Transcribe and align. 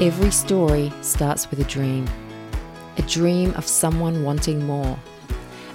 Every 0.00 0.30
story 0.30 0.90
starts 1.02 1.50
with 1.50 1.60
a 1.60 1.64
dream 1.64 2.08
a 2.96 3.02
dream 3.02 3.52
of 3.54 3.66
someone 3.66 4.24
wanting 4.24 4.64
more, 4.66 4.98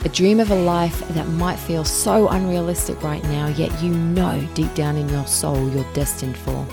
a 0.03 0.09
dream 0.09 0.39
of 0.39 0.49
a 0.49 0.55
life 0.55 1.07
that 1.09 1.27
might 1.27 1.57
feel 1.57 1.83
so 1.83 2.27
unrealistic 2.29 3.03
right 3.03 3.23
now, 3.25 3.47
yet 3.49 3.83
you 3.83 3.91
know 3.91 4.43
deep 4.55 4.73
down 4.73 4.95
in 4.95 5.07
your 5.09 5.27
soul 5.27 5.69
you're 5.69 5.93
destined 5.93 6.35
for. 6.37 6.65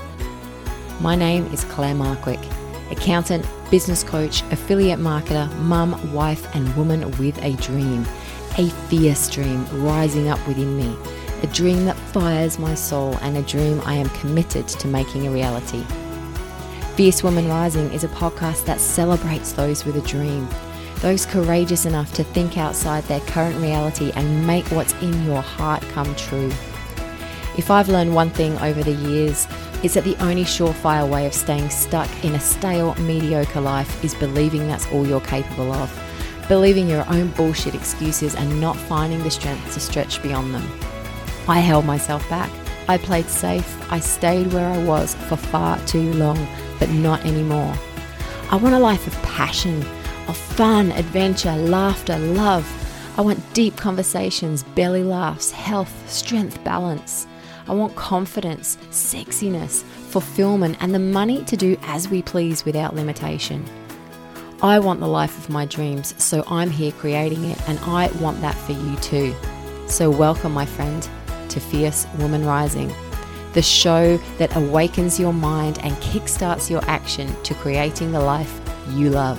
My 1.03 1.15
name 1.15 1.45
is 1.53 1.65
Claire 1.65 1.95
Markwick, 1.95 2.43
accountant, 2.91 3.47
business 3.71 4.03
coach, 4.03 4.43
affiliate 4.51 4.99
marketer, 4.99 5.55
mum, 5.59 6.15
wife, 6.15 6.55
and 6.55 6.75
woman 6.75 7.11
with 7.19 7.37
a 7.45 7.53
dream, 7.57 8.07
a 8.57 8.71
fierce 8.89 9.29
dream 9.29 9.67
rising 9.85 10.29
up 10.29 10.45
within 10.49 10.75
me, 10.79 10.97
a 11.43 11.47
dream 11.49 11.85
that 11.85 11.99
fires 12.15 12.59
my 12.59 12.75
soul, 12.75 13.19
and 13.21 13.37
a 13.37 13.43
dream 13.43 13.83
I 13.85 13.95
am 13.95 14.09
committed 14.09 14.69
to 14.69 14.89
making 14.89 15.27
a 15.27 15.31
reality. 15.31 15.85
Fierce 16.95 17.23
Woman 17.23 17.49
Rising 17.49 17.91
is 17.91 18.05
a 18.05 18.09
podcast 18.09 18.67
that 18.67 18.79
celebrates 18.79 19.53
those 19.53 19.87
with 19.87 19.97
a 19.97 20.07
dream, 20.07 20.47
those 20.97 21.25
courageous 21.25 21.87
enough 21.87 22.13
to 22.13 22.23
think 22.23 22.59
outside 22.59 23.03
their 23.05 23.21
current 23.21 23.57
reality 23.63 24.13
and 24.15 24.47
make 24.47 24.67
what's 24.67 24.93
in 25.01 25.25
your 25.25 25.41
heart 25.41 25.81
come 25.95 26.15
true. 26.17 26.53
If 27.57 27.71
I've 27.71 27.89
learned 27.89 28.15
one 28.15 28.29
thing 28.29 28.59
over 28.59 28.83
the 28.83 28.93
years, 28.93 29.49
it's 29.83 29.95
that 29.95 30.05
the 30.05 30.23
only 30.23 30.45
surefire 30.45 31.09
way 31.09 31.25
of 31.25 31.33
staying 31.33 31.71
stuck 31.71 32.11
in 32.23 32.35
a 32.35 32.41
stale, 32.41 32.95
mediocre 32.97 33.63
life 33.63 34.05
is 34.05 34.15
believing 34.15 34.69
that's 34.69 34.87
all 34.93 35.07
you're 35.07 35.23
capable 35.23 35.73
of, 35.73 35.91
believing 36.47 36.91
your 36.91 37.09
own 37.09 37.29
bullshit 37.29 37.75
excuses 37.75 38.35
and 38.35 38.61
not 38.61 38.77
finding 38.77 39.23
the 39.23 39.31
strength 39.31 39.73
to 39.73 39.81
stretch 39.81 40.23
beyond 40.23 40.53
them. 40.53 40.71
I 41.49 41.61
held 41.61 41.87
myself 41.87 42.29
back. 42.29 42.51
I 42.89 42.99
played 42.99 43.27
safe. 43.27 43.93
I 43.93 44.01
stayed 44.01 44.53
where 44.53 44.69
I 44.69 44.85
was 44.85 45.15
for 45.15 45.37
far 45.37 45.79
too 45.87 46.13
long 46.15 46.47
but 46.79 46.91
not 46.91 47.25
anymore. 47.25 47.73
I 48.51 48.57
want 48.57 48.75
a 48.75 48.79
life 48.81 49.07
of 49.07 49.15
passion, 49.23 49.83
of 50.27 50.37
fun, 50.37 50.91
adventure, 50.93 51.55
laughter, 51.55 52.19
love. 52.19 52.67
I 53.17 53.21
want 53.21 53.55
deep 53.55 53.77
conversations, 53.77 54.65
belly 54.65 55.05
laughs, 55.05 55.53
health, 55.53 56.11
strength, 56.11 56.63
balance. 56.65 57.29
I 57.69 57.75
want 57.75 57.95
confidence, 57.95 58.79
sexiness, 58.91 59.85
fulfillment, 59.85 60.77
and 60.81 60.93
the 60.93 60.99
money 60.99 61.45
to 61.45 61.57
do 61.57 61.77
as 61.83 62.09
we 62.09 62.21
please 62.21 62.65
without 62.65 62.97
limitation. 62.97 63.65
I 64.61 64.81
want 64.81 64.99
the 64.99 65.07
life 65.07 65.39
of 65.39 65.49
my 65.49 65.65
dreams, 65.65 66.21
so 66.23 66.45
I'm 66.49 66.71
here 66.71 66.91
creating 66.93 67.45
it, 67.45 67.69
and 67.69 67.79
I 67.81 68.09
want 68.21 68.41
that 68.41 68.57
for 68.57 68.73
you 68.73 68.97
too. 68.97 69.35
So, 69.87 70.11
welcome, 70.11 70.53
my 70.53 70.67
friend, 70.67 71.09
to 71.53 71.61
Fierce 71.61 72.07
Woman 72.19 72.45
Rising 72.45 72.93
the 73.53 73.63
show 73.63 74.17
that 74.39 74.55
awakens 74.57 75.21
your 75.21 75.33
mind 75.33 75.79
and 75.83 75.95
kickstarts 75.97 76.71
your 76.71 76.83
action 76.87 77.31
to 77.43 77.55
creating 77.55 78.13
the 78.13 78.21
life 78.21 78.61
you 78.91 79.11
love. 79.11 79.39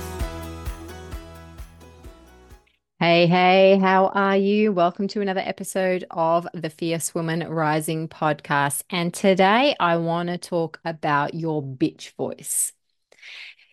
Hey, 2.99 3.27
hey, 3.27 3.77
how 3.79 4.07
are 4.07 4.37
you? 4.37 4.71
Welcome 4.71 5.09
to 5.09 5.21
another 5.21 5.41
episode 5.43 6.05
of 6.09 6.47
the 6.53 6.69
Fierce 6.69 7.13
Woman 7.13 7.45
Rising 7.45 8.07
podcast. 8.07 8.83
And 8.89 9.13
today 9.13 9.75
I 9.77 9.97
want 9.97 10.29
to 10.29 10.37
talk 10.37 10.79
about 10.85 11.33
your 11.33 11.61
bitch 11.61 12.15
voice. 12.15 12.71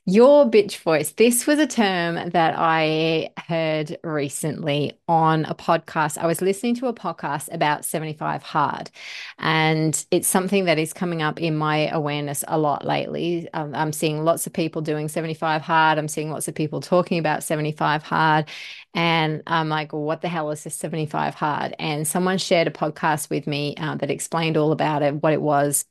Your 0.07 0.47
bitch 0.51 0.79
voice. 0.79 1.13
This 1.13 1.47
was 1.47 1.59
a 1.59 1.67
term 1.67 2.31
that 2.31 2.55
I 2.57 3.31
heard 3.47 3.99
recently 4.03 4.99
on 5.07 5.45
a 5.45 5.55
podcast. 5.55 6.17
I 6.17 6.27
was 6.27 6.41
listening 6.41 6.75
to 6.77 6.87
a 6.87 6.95
podcast 6.95 7.53
about 7.53 7.85
75 7.85 8.43
hard, 8.43 8.91
and 9.39 10.05
it's 10.11 10.27
something 10.27 10.65
that 10.65 10.79
is 10.79 10.95
coming 10.95 11.21
up 11.21 11.41
in 11.41 11.55
my 11.55 11.89
awareness 11.91 12.43
a 12.49 12.59
lot 12.59 12.85
lately. 12.85 13.47
Um, 13.53 13.75
I'm 13.75 13.93
seeing 13.93 14.25
lots 14.25 14.47
of 14.47 14.55
people 14.55 14.81
doing 14.81 15.07
75 15.07 15.61
hard. 15.61 15.99
I'm 15.99 16.09
seeing 16.09 16.31
lots 16.31 16.49
of 16.49 16.55
people 16.55 16.81
talking 16.81 17.19
about 17.19 17.45
75 17.45 18.03
hard. 18.03 18.49
And 18.95 19.43
I'm 19.47 19.69
like, 19.69 19.93
well, 19.93 20.03
what 20.03 20.23
the 20.23 20.29
hell 20.29 20.51
is 20.51 20.65
this 20.65 20.75
75 20.75 21.35
hard? 21.35 21.77
And 21.79 22.09
someone 22.09 22.39
shared 22.39 22.67
a 22.67 22.73
podcast 22.73 23.31
with 23.31 23.47
me 23.47 23.77
uh, 23.77 23.97
that 23.97 24.11
explained 24.11 24.57
all 24.57 24.73
about 24.73 25.03
it, 25.03 25.23
what 25.23 25.35
it 25.35 25.43
was 25.43 25.85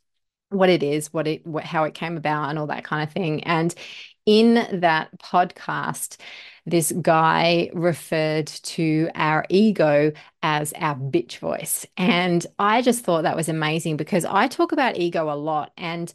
what 0.49 0.69
it 0.69 0.83
is, 0.83 1.13
what 1.13 1.27
it, 1.27 1.45
what, 1.45 1.63
how 1.63 1.83
it 1.83 1.93
came 1.93 2.17
about, 2.17 2.49
and 2.49 2.59
all 2.59 2.67
that 2.67 2.83
kind 2.83 3.03
of 3.03 3.13
thing. 3.13 3.43
And 3.43 3.73
in 4.25 4.79
that 4.81 5.09
podcast, 5.19 6.17
this 6.65 6.91
guy 6.91 7.69
referred 7.73 8.47
to 8.47 9.09
our 9.15 9.45
ego 9.49 10.11
as 10.43 10.73
our 10.73 10.95
bitch 10.95 11.39
voice. 11.39 11.85
And 11.97 12.45
I 12.59 12.81
just 12.81 13.03
thought 13.03 13.23
that 13.23 13.35
was 13.35 13.49
amazing 13.49 13.97
because 13.97 14.25
I 14.25 14.47
talk 14.47 14.71
about 14.71 14.97
ego 14.97 15.31
a 15.31 15.35
lot. 15.35 15.71
And 15.77 16.13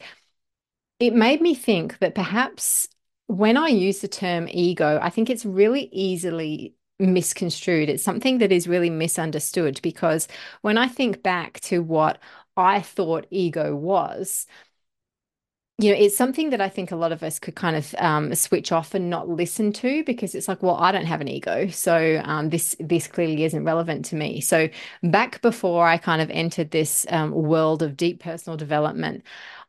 it 1.01 1.15
made 1.15 1.41
me 1.41 1.55
think 1.55 1.99
that 1.99 2.15
perhaps 2.15 2.89
when 3.27 3.57
I 3.57 3.69
use 3.69 4.01
the 4.01 4.09
term 4.09 4.49
ego, 4.51 4.99
I 5.03 5.11
think 5.11 5.29
it's 5.29 5.45
really 5.45 5.89
easily 5.93 6.75
misconstrued. 6.99 7.89
It's 7.89 8.05
something 8.05 8.39
that 8.39 8.53
is 8.53 8.69
really 8.69 8.91
misunderstood 8.91 9.81
because 9.83 10.29
when 10.63 10.79
I 10.79 10.87
think 10.87 11.23
back 11.23 11.61
to 11.63 11.83
what 11.83 12.19
I 12.57 12.81
thought 12.81 13.27
ego 13.31 13.75
was, 13.75 14.47
you 15.79 15.91
know, 15.91 15.99
it's 15.99 16.17
something 16.17 16.51
that 16.51 16.61
I 16.61 16.69
think 16.69 16.93
a 16.93 16.97
lot 16.97 17.11
of 17.11 17.25
us 17.25 17.41
could 17.41 17.57
kind 17.57 17.75
of 17.75 17.95
um, 17.99 18.33
switch 18.37 18.71
off 18.71 18.95
and 18.95 19.11
not 19.11 19.29
listen 19.29 19.73
to 19.75 20.05
because 20.05 20.37
it's 20.37 20.47
like, 20.47 20.63
well, 20.63 20.77
I 20.77 20.93
don't 20.93 21.05
have 21.07 21.21
an 21.21 21.27
ego, 21.27 21.67
so 21.67 22.21
um, 22.25 22.51
this 22.51 22.77
this 22.79 23.09
clearly 23.09 23.43
isn't 23.43 23.65
relevant 23.65 24.05
to 24.07 24.17
me. 24.17 24.41
So 24.41 24.69
back 25.03 25.43
before 25.43 25.85
I 25.89 25.97
kind 25.99 26.23
of 26.23 26.31
entered 26.31 26.71
this 26.71 27.07
um, 27.11 27.33
world 27.33 27.83
of 27.83 27.97
deep 27.97 28.21
personal 28.23 28.57
development, 28.57 29.25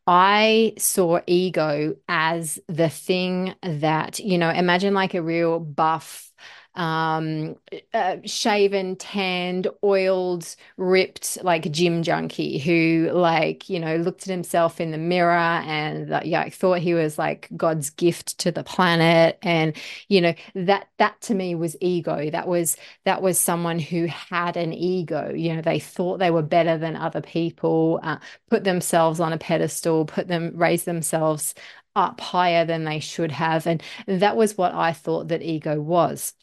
I 0.05 0.73
saw 0.77 1.21
ego 1.25 1.95
as 2.07 2.59
the 2.67 2.89
thing 2.89 3.55
that 3.63 4.19
you 4.19 4.37
know, 4.37 4.51
imagine 4.51 4.93
like 4.93 5.15
a 5.15 5.23
real 5.23 5.59
buff 5.59 6.31
um, 6.75 7.55
uh, 7.93 8.17
shaven, 8.25 8.95
tanned, 8.97 9.67
oiled, 9.83 10.55
ripped, 10.77 11.37
like 11.43 11.71
gym 11.71 12.03
junkie 12.03 12.57
who, 12.59 13.09
like, 13.13 13.69
you 13.69 13.79
know, 13.79 13.95
looked 13.97 14.23
at 14.23 14.29
himself 14.31 14.81
in 14.81 14.91
the 14.91 14.97
mirror 14.97 15.31
and 15.31 16.09
yeah, 16.25 16.47
thought 16.49 16.79
he 16.79 16.93
was 16.93 17.17
like 17.17 17.49
God's 17.55 17.89
gift 17.89 18.37
to 18.39 18.51
the 18.51 18.63
planet. 18.63 19.37
And 19.41 19.75
you 20.09 20.21
know 20.21 20.33
that 20.55 20.87
that 20.97 21.19
to 21.21 21.35
me 21.35 21.55
was 21.55 21.75
ego. 21.81 22.29
That 22.29 22.47
was 22.47 22.77
that 23.05 23.21
was 23.21 23.37
someone 23.39 23.79
who 23.79 24.05
had 24.07 24.57
an 24.57 24.73
ego. 24.73 25.33
You 25.33 25.55
know, 25.55 25.61
they 25.61 25.79
thought 25.79 26.17
they 26.19 26.31
were 26.31 26.41
better 26.41 26.77
than 26.77 26.95
other 26.95 27.21
people, 27.21 27.99
uh, 28.03 28.17
put 28.49 28.63
themselves 28.63 29.19
on 29.19 29.33
a 29.33 29.37
pedestal, 29.37 30.05
put 30.05 30.27
them 30.27 30.51
raise 30.55 30.83
themselves 30.85 31.53
up 31.95 32.19
higher 32.19 32.65
than 32.65 32.83
they 32.83 32.99
should 32.99 33.31
have, 33.31 33.65
and 33.67 33.81
that 34.07 34.35
was 34.35 34.57
what 34.57 34.73
I 34.73 34.91
thought 34.93 35.29
that 35.29 35.41
ego 35.41 35.79
was 35.79 36.33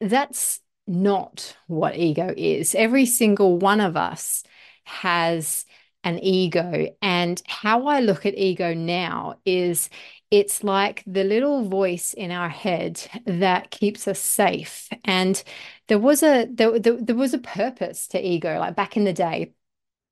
that's 0.00 0.60
not 0.86 1.56
what 1.66 1.96
ego 1.96 2.32
is. 2.36 2.74
Every 2.74 3.06
single 3.06 3.58
one 3.58 3.80
of 3.80 3.96
us 3.96 4.44
has 4.84 5.64
an 6.04 6.20
ego. 6.20 6.86
And 7.02 7.42
how 7.46 7.86
I 7.86 8.00
look 8.00 8.24
at 8.26 8.38
ego 8.38 8.72
now 8.74 9.38
is 9.44 9.90
it's 10.30 10.62
like 10.62 11.02
the 11.06 11.24
little 11.24 11.68
voice 11.68 12.14
in 12.14 12.30
our 12.30 12.48
head 12.48 13.00
that 13.26 13.70
keeps 13.70 14.06
us 14.06 14.20
safe. 14.20 14.88
And 15.04 15.42
there 15.88 15.98
was 15.98 16.22
a 16.22 16.46
there, 16.46 16.78
there, 16.78 16.96
there 17.00 17.16
was 17.16 17.34
a 17.34 17.38
purpose 17.38 18.06
to 18.08 18.24
ego, 18.24 18.58
like 18.58 18.76
back 18.76 18.96
in 18.96 19.04
the 19.04 19.12
day. 19.12 19.52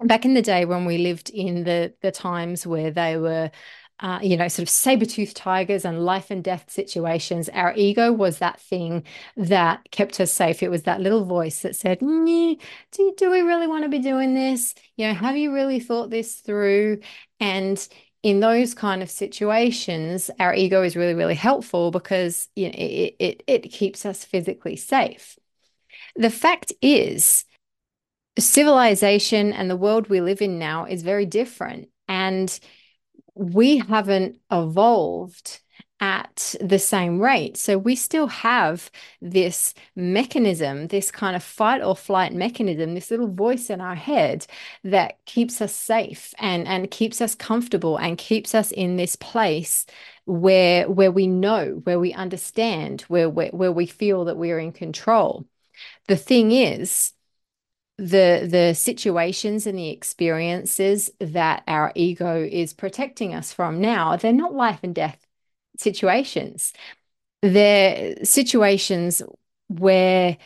Back 0.00 0.24
in 0.24 0.34
the 0.34 0.42
day 0.42 0.64
when 0.64 0.84
we 0.84 0.98
lived 0.98 1.30
in 1.30 1.62
the 1.62 1.94
the 2.02 2.10
times 2.10 2.66
where 2.66 2.90
they 2.90 3.16
were 3.16 3.52
uh, 4.00 4.18
you 4.22 4.36
know, 4.36 4.48
sort 4.48 4.64
of 4.64 4.70
saber-toothed 4.70 5.36
tigers 5.36 5.84
and 5.84 6.04
life 6.04 6.30
and 6.30 6.42
death 6.42 6.70
situations, 6.70 7.48
our 7.50 7.72
ego 7.76 8.12
was 8.12 8.38
that 8.38 8.60
thing 8.60 9.04
that 9.36 9.88
kept 9.90 10.20
us 10.20 10.32
safe. 10.32 10.62
It 10.62 10.70
was 10.70 10.82
that 10.82 11.00
little 11.00 11.24
voice 11.24 11.62
that 11.62 11.76
said, 11.76 12.00
do, 12.00 12.56
do 13.16 13.30
we 13.30 13.40
really 13.40 13.66
want 13.66 13.84
to 13.84 13.88
be 13.88 14.00
doing 14.00 14.34
this? 14.34 14.74
You 14.96 15.08
know, 15.08 15.14
have 15.14 15.36
you 15.36 15.54
really 15.54 15.80
thought 15.80 16.10
this 16.10 16.36
through? 16.36 17.00
And 17.38 17.86
in 18.22 18.40
those 18.40 18.74
kind 18.74 19.02
of 19.02 19.10
situations, 19.10 20.30
our 20.40 20.54
ego 20.54 20.82
is 20.82 20.96
really, 20.96 21.14
really 21.14 21.34
helpful 21.34 21.90
because 21.90 22.48
you 22.56 22.66
know, 22.66 22.74
it, 22.74 23.16
it, 23.18 23.42
it 23.46 23.62
keeps 23.70 24.04
us 24.04 24.24
physically 24.24 24.76
safe. 24.76 25.38
The 26.16 26.30
fact 26.30 26.72
is, 26.82 27.44
civilization 28.38 29.52
and 29.52 29.70
the 29.70 29.76
world 29.76 30.08
we 30.08 30.20
live 30.20 30.42
in 30.42 30.58
now 30.58 30.86
is 30.86 31.02
very 31.02 31.26
different. 31.26 31.88
And 32.08 32.58
we 33.34 33.78
haven't 33.78 34.38
evolved 34.50 35.60
at 36.00 36.54
the 36.60 36.78
same 36.78 37.20
rate. 37.20 37.56
So 37.56 37.78
we 37.78 37.96
still 37.96 38.26
have 38.26 38.90
this 39.22 39.74
mechanism, 39.96 40.88
this 40.88 41.10
kind 41.10 41.36
of 41.36 41.42
fight 41.42 41.82
or 41.82 41.96
flight 41.96 42.32
mechanism, 42.32 42.94
this 42.94 43.10
little 43.10 43.28
voice 43.32 43.70
in 43.70 43.80
our 43.80 43.94
head 43.94 44.46
that 44.82 45.24
keeps 45.24 45.60
us 45.60 45.74
safe 45.74 46.34
and, 46.38 46.66
and 46.66 46.90
keeps 46.90 47.20
us 47.20 47.34
comfortable 47.34 47.96
and 47.96 48.18
keeps 48.18 48.54
us 48.54 48.70
in 48.72 48.96
this 48.96 49.16
place 49.16 49.86
where 50.26 50.90
where 50.90 51.12
we 51.12 51.26
know, 51.26 51.80
where 51.84 52.00
we 52.00 52.12
understand, 52.12 53.02
where 53.02 53.30
where, 53.30 53.50
where 53.50 53.72
we 53.72 53.86
feel 53.86 54.26
that 54.26 54.36
we're 54.36 54.58
in 54.58 54.72
control. 54.72 55.46
The 56.08 56.16
thing 56.16 56.52
is, 56.52 57.12
the 57.98 58.48
the 58.50 58.74
situations 58.74 59.66
and 59.66 59.78
the 59.78 59.90
experiences 59.90 61.10
that 61.20 61.62
our 61.68 61.92
ego 61.94 62.42
is 62.50 62.72
protecting 62.72 63.34
us 63.34 63.52
from 63.52 63.80
now, 63.80 64.16
they're 64.16 64.32
not 64.32 64.54
life 64.54 64.80
and 64.82 64.94
death 64.94 65.26
situations. 65.78 66.72
They're 67.42 68.24
situations 68.24 69.22
where 69.68 70.38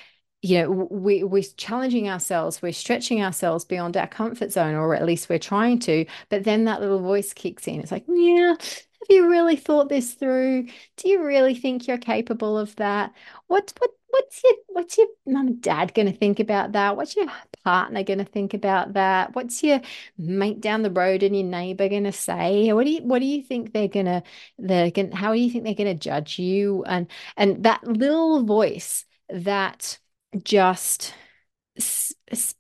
you 0.43 0.63
know 0.63 0.71
we 0.91 1.25
we're 1.25 1.43
challenging 1.57 2.09
ourselves 2.09 2.63
we're 2.63 2.73
stretching 2.73 3.23
ourselves 3.23 3.65
beyond 3.65 3.97
our 3.97 4.07
comfort 4.07 4.53
zone 4.53 4.75
or 4.75 4.95
at 4.95 5.05
least 5.05 5.29
we're 5.29 5.39
trying 5.39 5.81
to 5.81 6.07
but 6.29 6.45
then 6.45 6.65
that 6.65 6.81
little 6.81 7.01
voice 7.01 7.33
kicks 7.33 7.67
in. 7.67 7.81
It's 7.81 7.91
like 7.93 8.05
yeah 8.09 8.55
have 9.01 9.17
you 9.17 9.29
really 9.31 9.57
thought 9.57 9.89
this 9.89 10.15
through? 10.15 10.65
Do 10.97 11.09
you 11.09 11.25
really 11.25 11.55
think 11.55 11.87
you're 11.87 11.99
capable 11.99 12.59
of 12.59 12.75
that? 12.77 13.13
What 13.47 13.73
what 13.79 13.91
what's 14.11 14.43
your 14.43 14.53
what's 14.69 14.99
your 14.99 15.07
mum 15.27 15.49
and 15.49 15.63
dad 15.63 15.95
going 15.95 16.11
to 16.11 16.17
think 16.17 16.41
about 16.41 16.73
that? 16.73 16.97
What's 16.97 17.17
your 17.17 17.27
partner 17.65 18.03
going 18.03 18.19
to 18.19 18.25
think 18.25 18.55
about 18.55 18.95
that? 18.95 19.35
What's 19.35 19.63
your 19.63 19.81
mate 20.17 20.61
down 20.61 20.83
the 20.83 20.91
road 20.91 21.23
and 21.23 21.37
your 21.37 21.47
neighbor 21.47 21.89
going 21.89 22.05
to 22.05 22.13
say? 22.13 22.73
What 22.73 22.85
do 22.85 22.91
you 22.91 23.03
what 23.03 23.21
do 23.21 23.27
you 23.27 23.43
think 23.43 23.73
they're 23.73 23.89
going 23.89 24.07
to 24.07 24.23
they're 24.59 24.91
going 24.91 25.13
how 25.13 25.33
do 25.33 25.41
you 25.41 25.51
think 25.51 25.65
they're 25.65 25.75
going 25.75 25.97
to 25.97 26.03
judge 26.03 26.39
you? 26.39 26.85
And 26.85 27.07
and 27.37 27.65
that 27.65 27.85
little 27.85 28.45
voice 28.45 29.05
that 29.29 29.99
just 30.43 31.15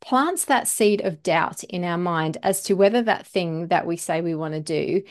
plants 0.00 0.44
that 0.46 0.68
seed 0.68 1.00
of 1.00 1.22
doubt 1.22 1.64
in 1.64 1.84
our 1.84 1.98
mind 1.98 2.38
as 2.42 2.62
to 2.62 2.74
whether 2.74 3.02
that 3.02 3.26
thing 3.26 3.68
that 3.68 3.86
we 3.86 3.96
say 3.96 4.20
we 4.20 4.34
want 4.34 4.54
to 4.54 4.60
do 4.60 5.02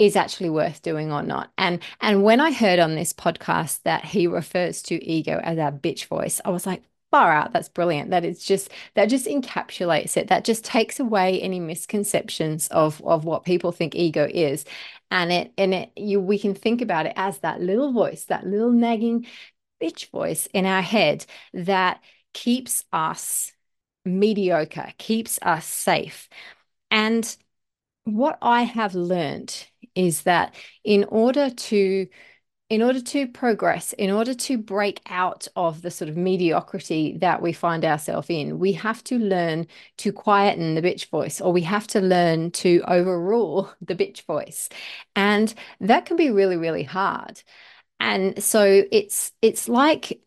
is 0.00 0.16
actually 0.16 0.48
worth 0.50 0.80
doing 0.82 1.12
or 1.12 1.22
not. 1.22 1.52
And 1.58 1.80
and 2.00 2.24
when 2.24 2.40
I 2.40 2.52
heard 2.52 2.80
on 2.80 2.94
this 2.96 3.12
podcast 3.12 3.82
that 3.82 4.04
he 4.04 4.26
refers 4.26 4.82
to 4.84 5.04
ego 5.04 5.38
as 5.44 5.58
our 5.58 5.70
bitch 5.70 6.06
voice, 6.06 6.40
I 6.44 6.50
was 6.50 6.66
like, 6.66 6.82
far 7.10 7.30
out, 7.30 7.52
that's 7.52 7.68
brilliant. 7.68 8.10
That 8.10 8.22
just 8.38 8.70
that 8.94 9.06
just 9.06 9.26
encapsulates 9.26 10.16
it. 10.16 10.28
That 10.28 10.44
just 10.44 10.64
takes 10.64 10.98
away 11.00 11.40
any 11.42 11.60
misconceptions 11.60 12.66
of 12.68 13.00
of 13.04 13.26
what 13.26 13.44
people 13.44 13.72
think 13.72 13.94
ego 13.94 14.26
is. 14.32 14.64
And 15.10 15.30
it 15.30 15.52
and 15.58 15.74
it 15.74 15.90
you 15.96 16.18
we 16.20 16.38
can 16.38 16.54
think 16.54 16.80
about 16.80 17.06
it 17.06 17.12
as 17.16 17.38
that 17.40 17.60
little 17.60 17.92
voice, 17.92 18.24
that 18.24 18.46
little 18.46 18.72
nagging 18.72 19.26
bitch 19.82 20.10
voice 20.10 20.46
in 20.54 20.64
our 20.64 20.82
head 20.82 21.26
that 21.52 22.02
keeps 22.32 22.84
us 22.92 23.52
mediocre, 24.06 24.92
keeps 24.96 25.38
us 25.42 25.66
safe. 25.66 26.28
And 26.90 27.36
what 28.04 28.38
I 28.42 28.62
have 28.62 28.94
learned 28.94 29.66
is 30.06 30.22
that 30.22 30.54
in 30.84 31.04
order 31.04 31.50
to 31.50 32.06
in 32.70 32.82
order 32.82 33.00
to 33.00 33.26
progress, 33.26 33.92
in 33.94 34.10
order 34.12 34.32
to 34.32 34.56
break 34.56 35.00
out 35.06 35.48
of 35.56 35.82
the 35.82 35.90
sort 35.90 36.08
of 36.08 36.16
mediocrity 36.16 37.18
that 37.18 37.42
we 37.42 37.52
find 37.52 37.84
ourselves 37.84 38.30
in, 38.30 38.60
we 38.60 38.72
have 38.72 39.02
to 39.02 39.18
learn 39.18 39.66
to 39.98 40.12
quieten 40.12 40.76
the 40.76 40.82
bitch 40.82 41.10
voice, 41.10 41.40
or 41.40 41.52
we 41.52 41.62
have 41.62 41.88
to 41.88 42.00
learn 42.00 42.52
to 42.52 42.80
overrule 42.86 43.72
the 43.80 43.96
bitch 43.96 44.22
voice. 44.22 44.68
And 45.16 45.52
that 45.80 46.06
can 46.06 46.16
be 46.16 46.30
really, 46.30 46.56
really 46.56 46.84
hard. 46.84 47.42
And 47.98 48.42
so 48.42 48.84
it's 48.92 49.32
it's 49.42 49.68
like 49.68 50.20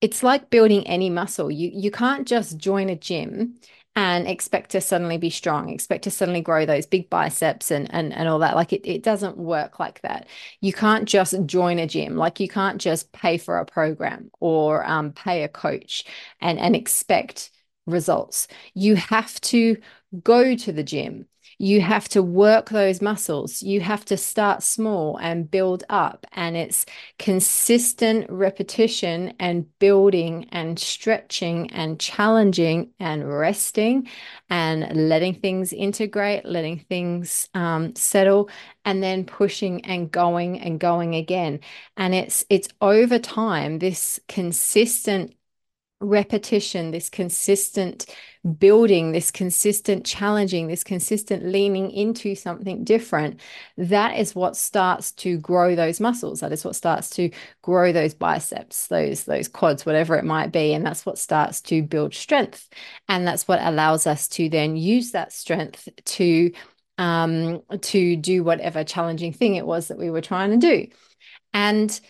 it's 0.00 0.22
like 0.22 0.50
building 0.50 0.86
any 0.86 1.10
muscle. 1.10 1.50
You 1.50 1.70
you 1.74 1.90
can't 1.90 2.28
just 2.28 2.58
join 2.58 2.88
a 2.90 2.96
gym 2.96 3.58
and 3.98 4.28
expect 4.28 4.70
to 4.70 4.80
suddenly 4.80 5.18
be 5.18 5.28
strong, 5.28 5.70
expect 5.70 6.04
to 6.04 6.10
suddenly 6.12 6.40
grow 6.40 6.64
those 6.64 6.86
big 6.86 7.10
biceps 7.10 7.72
and 7.72 7.92
and, 7.92 8.12
and 8.12 8.28
all 8.28 8.38
that. 8.38 8.54
Like 8.54 8.72
it, 8.72 8.88
it 8.88 9.02
doesn't 9.02 9.36
work 9.36 9.80
like 9.80 10.00
that. 10.02 10.28
You 10.60 10.72
can't 10.72 11.08
just 11.08 11.34
join 11.46 11.80
a 11.80 11.86
gym. 11.88 12.16
Like 12.16 12.38
you 12.38 12.46
can't 12.48 12.80
just 12.80 13.10
pay 13.10 13.38
for 13.38 13.58
a 13.58 13.66
program 13.66 14.30
or 14.38 14.86
um, 14.86 15.12
pay 15.12 15.42
a 15.42 15.48
coach 15.48 16.04
and, 16.40 16.60
and 16.60 16.76
expect 16.76 17.50
results. 17.86 18.46
You 18.72 18.94
have 18.94 19.40
to 19.40 19.78
go 20.22 20.54
to 20.54 20.72
the 20.72 20.84
gym 20.84 21.26
you 21.58 21.80
have 21.80 22.08
to 22.10 22.22
work 22.22 22.70
those 22.70 23.02
muscles. 23.02 23.62
You 23.62 23.80
have 23.80 24.04
to 24.06 24.16
start 24.16 24.62
small 24.62 25.16
and 25.16 25.50
build 25.50 25.82
up. 25.88 26.24
And 26.32 26.56
it's 26.56 26.86
consistent 27.18 28.30
repetition 28.30 29.34
and 29.40 29.66
building 29.80 30.46
and 30.52 30.78
stretching 30.78 31.70
and 31.72 31.98
challenging 31.98 32.90
and 33.00 33.28
resting 33.28 34.08
and 34.48 35.08
letting 35.08 35.34
things 35.34 35.72
integrate, 35.72 36.44
letting 36.44 36.78
things 36.88 37.48
um, 37.54 37.94
settle, 37.96 38.48
and 38.84 39.02
then 39.02 39.24
pushing 39.24 39.84
and 39.84 40.10
going 40.12 40.60
and 40.60 40.78
going 40.78 41.16
again. 41.16 41.58
And 41.96 42.14
it's 42.14 42.44
it's 42.48 42.68
over 42.80 43.18
time, 43.18 43.80
this 43.80 44.20
consistent 44.28 45.34
repetition, 46.00 46.90
this 46.90 47.10
consistent 47.10 48.06
building, 48.58 49.12
this 49.12 49.30
consistent 49.30 50.06
challenging, 50.06 50.68
this 50.68 50.84
consistent 50.84 51.44
leaning 51.44 51.90
into 51.90 52.34
something 52.34 52.84
different, 52.84 53.40
that 53.76 54.16
is 54.16 54.34
what 54.34 54.56
starts 54.56 55.10
to 55.12 55.38
grow 55.38 55.74
those 55.74 56.00
muscles. 56.00 56.40
That 56.40 56.52
is 56.52 56.64
what 56.64 56.76
starts 56.76 57.10
to 57.10 57.30
grow 57.62 57.92
those 57.92 58.14
biceps, 58.14 58.86
those 58.86 59.24
those 59.24 59.48
quads, 59.48 59.84
whatever 59.84 60.16
it 60.16 60.24
might 60.24 60.52
be, 60.52 60.72
and 60.72 60.86
that's 60.86 61.04
what 61.04 61.18
starts 61.18 61.60
to 61.62 61.82
build 61.82 62.14
strength. 62.14 62.68
And 63.08 63.26
that's 63.26 63.48
what 63.48 63.60
allows 63.62 64.06
us 64.06 64.28
to 64.28 64.48
then 64.48 64.76
use 64.76 65.12
that 65.12 65.32
strength 65.32 65.88
to 66.04 66.52
um 66.98 67.62
to 67.80 68.16
do 68.16 68.42
whatever 68.42 68.82
challenging 68.82 69.32
thing 69.32 69.54
it 69.54 69.66
was 69.66 69.88
that 69.88 69.98
we 69.98 70.10
were 70.10 70.20
trying 70.20 70.50
to 70.50 70.56
do. 70.56 70.86
And 71.52 72.00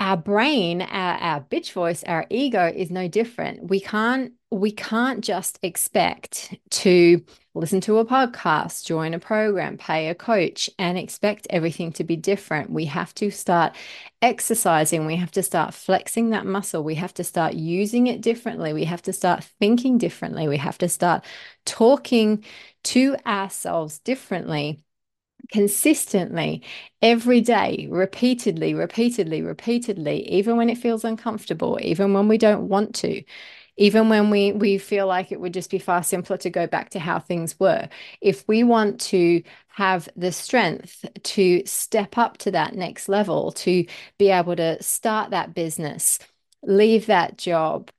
our 0.00 0.16
brain, 0.16 0.82
our, 0.82 1.18
our 1.18 1.40
bitch 1.40 1.72
voice, 1.72 2.04
our 2.04 2.26
ego 2.30 2.72
is 2.74 2.90
no 2.90 3.08
different. 3.08 3.68
We 3.68 3.80
can't 3.80 4.32
we 4.50 4.72
can't 4.72 5.22
just 5.22 5.58
expect 5.62 6.56
to 6.70 7.22
listen 7.54 7.82
to 7.82 7.98
a 7.98 8.04
podcast, 8.04 8.86
join 8.86 9.12
a 9.12 9.18
program, 9.18 9.76
pay 9.76 10.08
a 10.08 10.14
coach, 10.14 10.70
and 10.78 10.96
expect 10.96 11.46
everything 11.50 11.92
to 11.92 12.04
be 12.04 12.16
different. 12.16 12.70
We 12.70 12.86
have 12.86 13.14
to 13.16 13.30
start 13.30 13.76
exercising. 14.22 15.04
We 15.04 15.16
have 15.16 15.32
to 15.32 15.42
start 15.42 15.74
flexing 15.74 16.30
that 16.30 16.46
muscle. 16.46 16.82
We 16.82 16.94
have 16.94 17.12
to 17.14 17.24
start 17.24 17.54
using 17.54 18.06
it 18.06 18.22
differently. 18.22 18.72
We 18.72 18.84
have 18.84 19.02
to 19.02 19.12
start 19.12 19.44
thinking 19.60 19.98
differently. 19.98 20.48
We 20.48 20.56
have 20.56 20.78
to 20.78 20.88
start 20.88 21.24
talking 21.66 22.44
to 22.84 23.16
ourselves 23.26 23.98
differently 23.98 24.82
consistently 25.52 26.62
every 27.02 27.40
day, 27.40 27.86
repeatedly, 27.90 28.74
repeatedly, 28.74 29.42
repeatedly, 29.42 30.28
even 30.30 30.56
when 30.56 30.68
it 30.70 30.78
feels 30.78 31.04
uncomfortable, 31.04 31.78
even 31.82 32.12
when 32.12 32.28
we 32.28 32.38
don't 32.38 32.68
want 32.68 32.94
to, 32.96 33.22
even 33.76 34.08
when 34.08 34.30
we 34.30 34.52
we 34.52 34.78
feel 34.78 35.06
like 35.06 35.30
it 35.32 35.40
would 35.40 35.54
just 35.54 35.70
be 35.70 35.78
far 35.78 36.02
simpler 36.02 36.36
to 36.38 36.50
go 36.50 36.66
back 36.66 36.90
to 36.90 36.98
how 36.98 37.18
things 37.18 37.58
were. 37.60 37.88
If 38.20 38.46
we 38.48 38.64
want 38.64 39.00
to 39.02 39.42
have 39.68 40.08
the 40.16 40.32
strength 40.32 41.04
to 41.22 41.62
step 41.64 42.18
up 42.18 42.38
to 42.38 42.50
that 42.50 42.74
next 42.74 43.08
level, 43.08 43.52
to 43.52 43.86
be 44.18 44.30
able 44.30 44.56
to 44.56 44.82
start 44.82 45.30
that 45.30 45.54
business, 45.54 46.18
leave 46.62 47.06
that 47.06 47.38
job, 47.38 47.90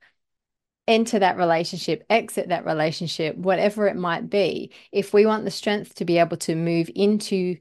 enter 0.90 1.20
that 1.20 1.38
relationship, 1.38 2.04
exit 2.10 2.50
that 2.50 2.66
relationship, 2.66 3.38
whatever 3.38 3.88
it 3.88 3.96
might 3.96 4.30
be, 4.30 4.72
if 4.92 5.14
we 5.14 5.26
want 5.26 5.46
the 5.46 5.52
strength 5.52 5.94
to 5.96 6.04
be 6.04 6.18
able 6.18 6.36
to 6.38 6.56
move 6.56 6.90
into 6.96 7.56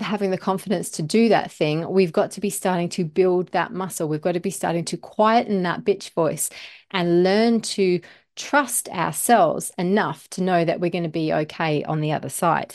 having 0.00 0.30
the 0.30 0.38
confidence 0.38 0.90
to 0.90 1.02
do 1.02 1.28
that 1.28 1.52
thing, 1.52 1.88
we've 1.88 2.12
got 2.12 2.30
to 2.32 2.40
be 2.40 2.50
starting 2.50 2.88
to 2.88 3.04
build 3.04 3.52
that 3.52 3.72
muscle. 3.72 4.08
We've 4.08 4.20
got 4.20 4.32
to 4.32 4.40
be 4.40 4.50
starting 4.50 4.84
to 4.86 4.96
quieten 4.96 5.62
that 5.62 5.84
bitch 5.84 6.10
voice 6.14 6.48
and 6.90 7.22
learn 7.22 7.60
to 7.60 8.00
trust 8.36 8.88
ourselves 8.88 9.70
enough 9.78 10.28
to 10.30 10.42
know 10.42 10.64
that 10.64 10.80
we're 10.80 10.90
going 10.90 11.04
to 11.04 11.10
be 11.10 11.32
okay 11.32 11.84
on 11.84 12.00
the 12.00 12.12
other 12.12 12.28
side. 12.30 12.74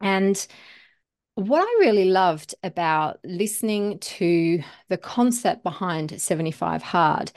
And 0.00 0.46
what 1.34 1.62
I 1.62 1.76
really 1.80 2.06
loved 2.06 2.54
about 2.62 3.18
listening 3.24 3.98
to 3.98 4.62
the 4.88 4.98
concept 4.98 5.62
behind 5.62 6.20
75 6.20 6.82
Hard 6.82 7.32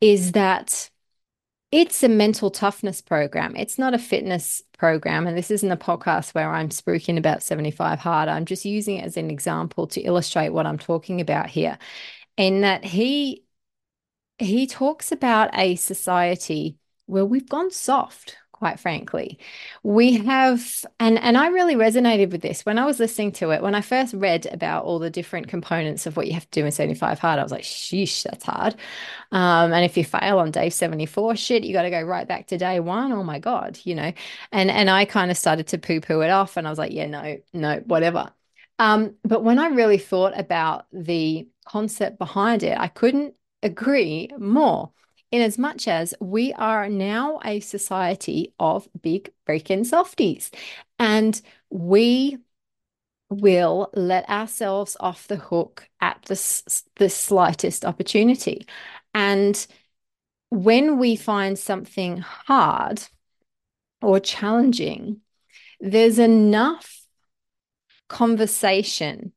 is 0.00 0.32
that 0.32 0.90
it's 1.72 2.02
a 2.02 2.08
mental 2.08 2.50
toughness 2.50 3.00
program. 3.00 3.56
It's 3.56 3.78
not 3.78 3.94
a 3.94 3.98
fitness 3.98 4.62
program. 4.78 5.26
And 5.26 5.36
this 5.36 5.50
isn't 5.50 5.70
a 5.70 5.76
podcast 5.76 6.34
where 6.34 6.52
I'm 6.52 6.68
spruiking 6.68 7.18
about 7.18 7.42
75 7.42 7.98
hard. 7.98 8.28
I'm 8.28 8.44
just 8.44 8.64
using 8.64 8.98
it 8.98 9.04
as 9.04 9.16
an 9.16 9.30
example 9.30 9.86
to 9.88 10.00
illustrate 10.00 10.50
what 10.50 10.66
I'm 10.66 10.78
talking 10.78 11.20
about 11.20 11.48
here. 11.48 11.78
In 12.36 12.60
that 12.60 12.84
he 12.84 13.42
he 14.38 14.66
talks 14.66 15.12
about 15.12 15.50
a 15.54 15.76
society 15.76 16.76
where 17.06 17.24
we've 17.24 17.48
gone 17.48 17.70
soft 17.70 18.36
quite 18.58 18.80
frankly. 18.80 19.38
We 19.82 20.14
have, 20.24 20.84
and 20.98 21.18
and 21.18 21.36
I 21.36 21.48
really 21.48 21.74
resonated 21.74 22.30
with 22.30 22.40
this 22.40 22.64
when 22.64 22.78
I 22.78 22.84
was 22.86 22.98
listening 22.98 23.32
to 23.32 23.50
it. 23.50 23.62
When 23.62 23.74
I 23.74 23.80
first 23.82 24.14
read 24.14 24.46
about 24.52 24.84
all 24.84 24.98
the 24.98 25.10
different 25.10 25.48
components 25.48 26.06
of 26.06 26.16
what 26.16 26.26
you 26.26 26.32
have 26.34 26.48
to 26.50 26.60
do 26.60 26.64
in 26.64 26.72
75 26.72 27.18
hard, 27.18 27.38
I 27.38 27.42
was 27.42 27.52
like, 27.52 27.62
sheesh, 27.62 28.22
that's 28.22 28.44
hard. 28.44 28.74
Um, 29.32 29.72
and 29.72 29.84
if 29.84 29.96
you 29.96 30.04
fail 30.04 30.38
on 30.38 30.50
day 30.50 30.70
74, 30.70 31.36
shit, 31.36 31.64
you 31.64 31.72
got 31.72 31.82
to 31.82 31.90
go 31.90 32.02
right 32.02 32.26
back 32.26 32.46
to 32.48 32.58
day 32.58 32.80
one. 32.80 33.12
Oh 33.12 33.22
my 33.22 33.38
God, 33.38 33.78
you 33.84 33.94
know. 33.94 34.12
And 34.52 34.70
and 34.70 34.90
I 34.90 35.04
kind 35.04 35.30
of 35.30 35.36
started 35.36 35.68
to 35.68 35.78
poo-poo 35.78 36.20
it 36.22 36.30
off 36.30 36.56
and 36.56 36.66
I 36.66 36.70
was 36.70 36.78
like, 36.78 36.92
yeah, 36.92 37.06
no, 37.06 37.38
no, 37.52 37.82
whatever. 37.86 38.32
Um, 38.78 39.16
but 39.24 39.42
when 39.42 39.58
I 39.58 39.68
really 39.68 39.98
thought 39.98 40.38
about 40.38 40.86
the 40.92 41.48
concept 41.66 42.18
behind 42.18 42.62
it, 42.62 42.78
I 42.78 42.88
couldn't 42.88 43.34
agree 43.62 44.30
more 44.38 44.92
in 45.30 45.42
as 45.42 45.58
much 45.58 45.88
as 45.88 46.14
we 46.20 46.52
are 46.54 46.88
now 46.88 47.40
a 47.44 47.60
society 47.60 48.54
of 48.58 48.88
big 49.00 49.30
freaking 49.46 49.84
softies. 49.84 50.50
And 50.98 51.40
we 51.70 52.38
will 53.28 53.90
let 53.92 54.28
ourselves 54.28 54.96
off 55.00 55.26
the 55.26 55.36
hook 55.36 55.88
at 56.00 56.22
the, 56.22 56.82
the 56.96 57.10
slightest 57.10 57.84
opportunity. 57.84 58.66
And 59.14 59.66
when 60.50 60.98
we 60.98 61.16
find 61.16 61.58
something 61.58 62.18
hard 62.18 63.02
or 64.00 64.20
challenging, 64.20 65.22
there's 65.80 66.18
enough 66.18 67.02
conversation 68.08 69.32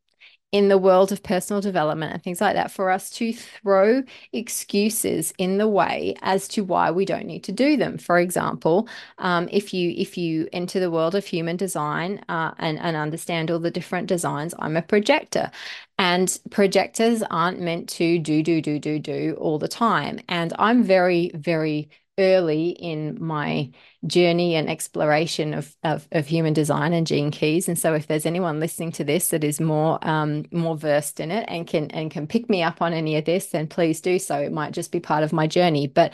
in 0.51 0.67
the 0.69 0.77
world 0.77 1.11
of 1.11 1.21
personal 1.21 1.61
development 1.61 2.13
and 2.13 2.23
things 2.23 2.41
like 2.41 2.55
that 2.55 2.71
for 2.71 2.89
us 2.89 3.09
to 3.11 3.31
throw 3.33 4.01
excuses 4.33 5.31
in 5.37 5.57
the 5.57 5.67
way 5.67 6.15
as 6.21 6.47
to 6.47 6.63
why 6.63 6.89
we 6.89 7.05
don't 7.05 7.25
need 7.27 7.43
to 7.43 7.51
do 7.51 7.77
them. 7.77 7.97
For 7.97 8.17
example, 8.17 8.87
um, 9.19 9.47
if 9.51 9.73
you 9.73 9.91
if 9.95 10.17
you 10.17 10.47
enter 10.51 10.79
the 10.79 10.91
world 10.91 11.15
of 11.15 11.25
human 11.25 11.57
design 11.57 12.23
uh, 12.29 12.51
and 12.57 12.79
and 12.79 12.95
understand 12.97 13.51
all 13.51 13.59
the 13.59 13.71
different 13.71 14.07
designs, 14.07 14.55
I'm 14.59 14.75
a 14.77 14.81
projector, 14.81 15.51
and 15.97 16.39
projectors 16.49 17.21
aren't 17.29 17.59
meant 17.59 17.89
to 17.89 18.19
do 18.19 18.41
do 18.43 18.61
do 18.61 18.79
do 18.79 18.99
do 18.99 19.35
all 19.39 19.59
the 19.59 19.67
time, 19.67 20.19
and 20.27 20.53
I'm 20.57 20.83
very 20.83 21.31
very 21.35 21.89
early 22.19 22.69
in 22.69 23.17
my 23.19 23.71
journey 24.05 24.55
and 24.55 24.69
exploration 24.69 25.53
of, 25.53 25.75
of, 25.83 26.07
of, 26.11 26.27
human 26.27 26.53
design 26.53 26.93
and 26.93 27.07
gene 27.07 27.31
keys. 27.31 27.67
And 27.67 27.79
so 27.79 27.93
if 27.95 28.05
there's 28.05 28.25
anyone 28.25 28.59
listening 28.59 28.91
to 28.93 29.03
this 29.03 29.29
that 29.29 29.43
is 29.43 29.59
more 29.59 29.97
um, 30.07 30.45
more 30.51 30.77
versed 30.77 31.19
in 31.19 31.31
it 31.31 31.45
and 31.47 31.65
can 31.65 31.89
and 31.91 32.11
can 32.11 32.27
pick 32.27 32.49
me 32.49 32.61
up 32.61 32.81
on 32.81 32.93
any 32.93 33.15
of 33.15 33.25
this, 33.25 33.47
then 33.47 33.67
please 33.67 34.01
do 34.01 34.19
so. 34.19 34.37
It 34.37 34.51
might 34.51 34.73
just 34.73 34.91
be 34.91 34.99
part 34.99 35.23
of 35.23 35.33
my 35.33 35.47
journey. 35.47 35.87
But 35.87 36.13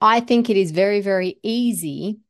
I 0.00 0.20
think 0.20 0.50
it 0.50 0.56
is 0.56 0.70
very, 0.70 1.00
very 1.00 1.38
easy 1.42 2.20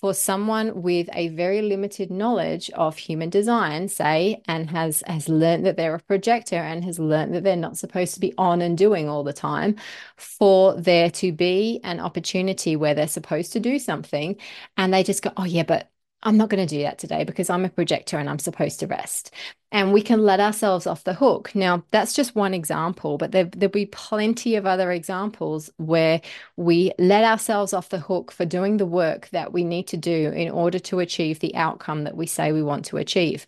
for 0.00 0.14
someone 0.14 0.82
with 0.82 1.08
a 1.12 1.28
very 1.28 1.62
limited 1.62 2.10
knowledge 2.10 2.70
of 2.70 2.96
human 2.96 3.30
design, 3.30 3.88
say, 3.88 4.42
and 4.46 4.70
has 4.70 5.02
has 5.06 5.28
learned 5.28 5.66
that 5.66 5.76
they're 5.76 5.94
a 5.94 6.00
projector 6.00 6.56
and 6.56 6.84
has 6.84 6.98
learned 6.98 7.34
that 7.34 7.42
they're 7.44 7.56
not 7.56 7.76
supposed 7.76 8.14
to 8.14 8.20
be 8.20 8.32
on 8.38 8.62
and 8.62 8.78
doing 8.78 9.08
all 9.08 9.24
the 9.24 9.32
time, 9.32 9.76
for 10.16 10.74
there 10.80 11.10
to 11.10 11.32
be 11.32 11.80
an 11.84 12.00
opportunity 12.00 12.76
where 12.76 12.94
they're 12.94 13.08
supposed 13.08 13.52
to 13.52 13.60
do 13.60 13.78
something, 13.78 14.36
and 14.76 14.92
they 14.94 15.02
just 15.02 15.22
go, 15.22 15.32
"Oh 15.36 15.44
yeah, 15.44 15.64
but 15.64 15.90
I'm 16.22 16.36
not 16.36 16.48
going 16.50 16.66
to 16.66 16.76
do 16.76 16.82
that 16.82 16.98
today 16.98 17.24
because 17.24 17.48
I'm 17.50 17.64
a 17.64 17.68
projector 17.70 18.18
and 18.18 18.28
I'm 18.28 18.38
supposed 18.40 18.80
to 18.80 18.86
rest. 18.86 19.32
And 19.70 19.92
we 19.92 20.00
can 20.00 20.24
let 20.24 20.40
ourselves 20.40 20.86
off 20.86 21.04
the 21.04 21.12
hook. 21.12 21.54
Now, 21.54 21.84
that's 21.90 22.14
just 22.14 22.34
one 22.34 22.54
example, 22.54 23.18
but 23.18 23.32
there, 23.32 23.44
there'll 23.44 23.70
be 23.70 23.84
plenty 23.84 24.56
of 24.56 24.64
other 24.64 24.90
examples 24.90 25.70
where 25.76 26.22
we 26.56 26.92
let 26.98 27.22
ourselves 27.22 27.74
off 27.74 27.90
the 27.90 28.00
hook 28.00 28.32
for 28.32 28.46
doing 28.46 28.78
the 28.78 28.86
work 28.86 29.28
that 29.30 29.52
we 29.52 29.64
need 29.64 29.86
to 29.88 29.98
do 29.98 30.30
in 30.30 30.50
order 30.50 30.78
to 30.78 31.00
achieve 31.00 31.40
the 31.40 31.54
outcome 31.54 32.04
that 32.04 32.16
we 32.16 32.26
say 32.26 32.50
we 32.50 32.62
want 32.62 32.86
to 32.86 32.96
achieve. 32.96 33.44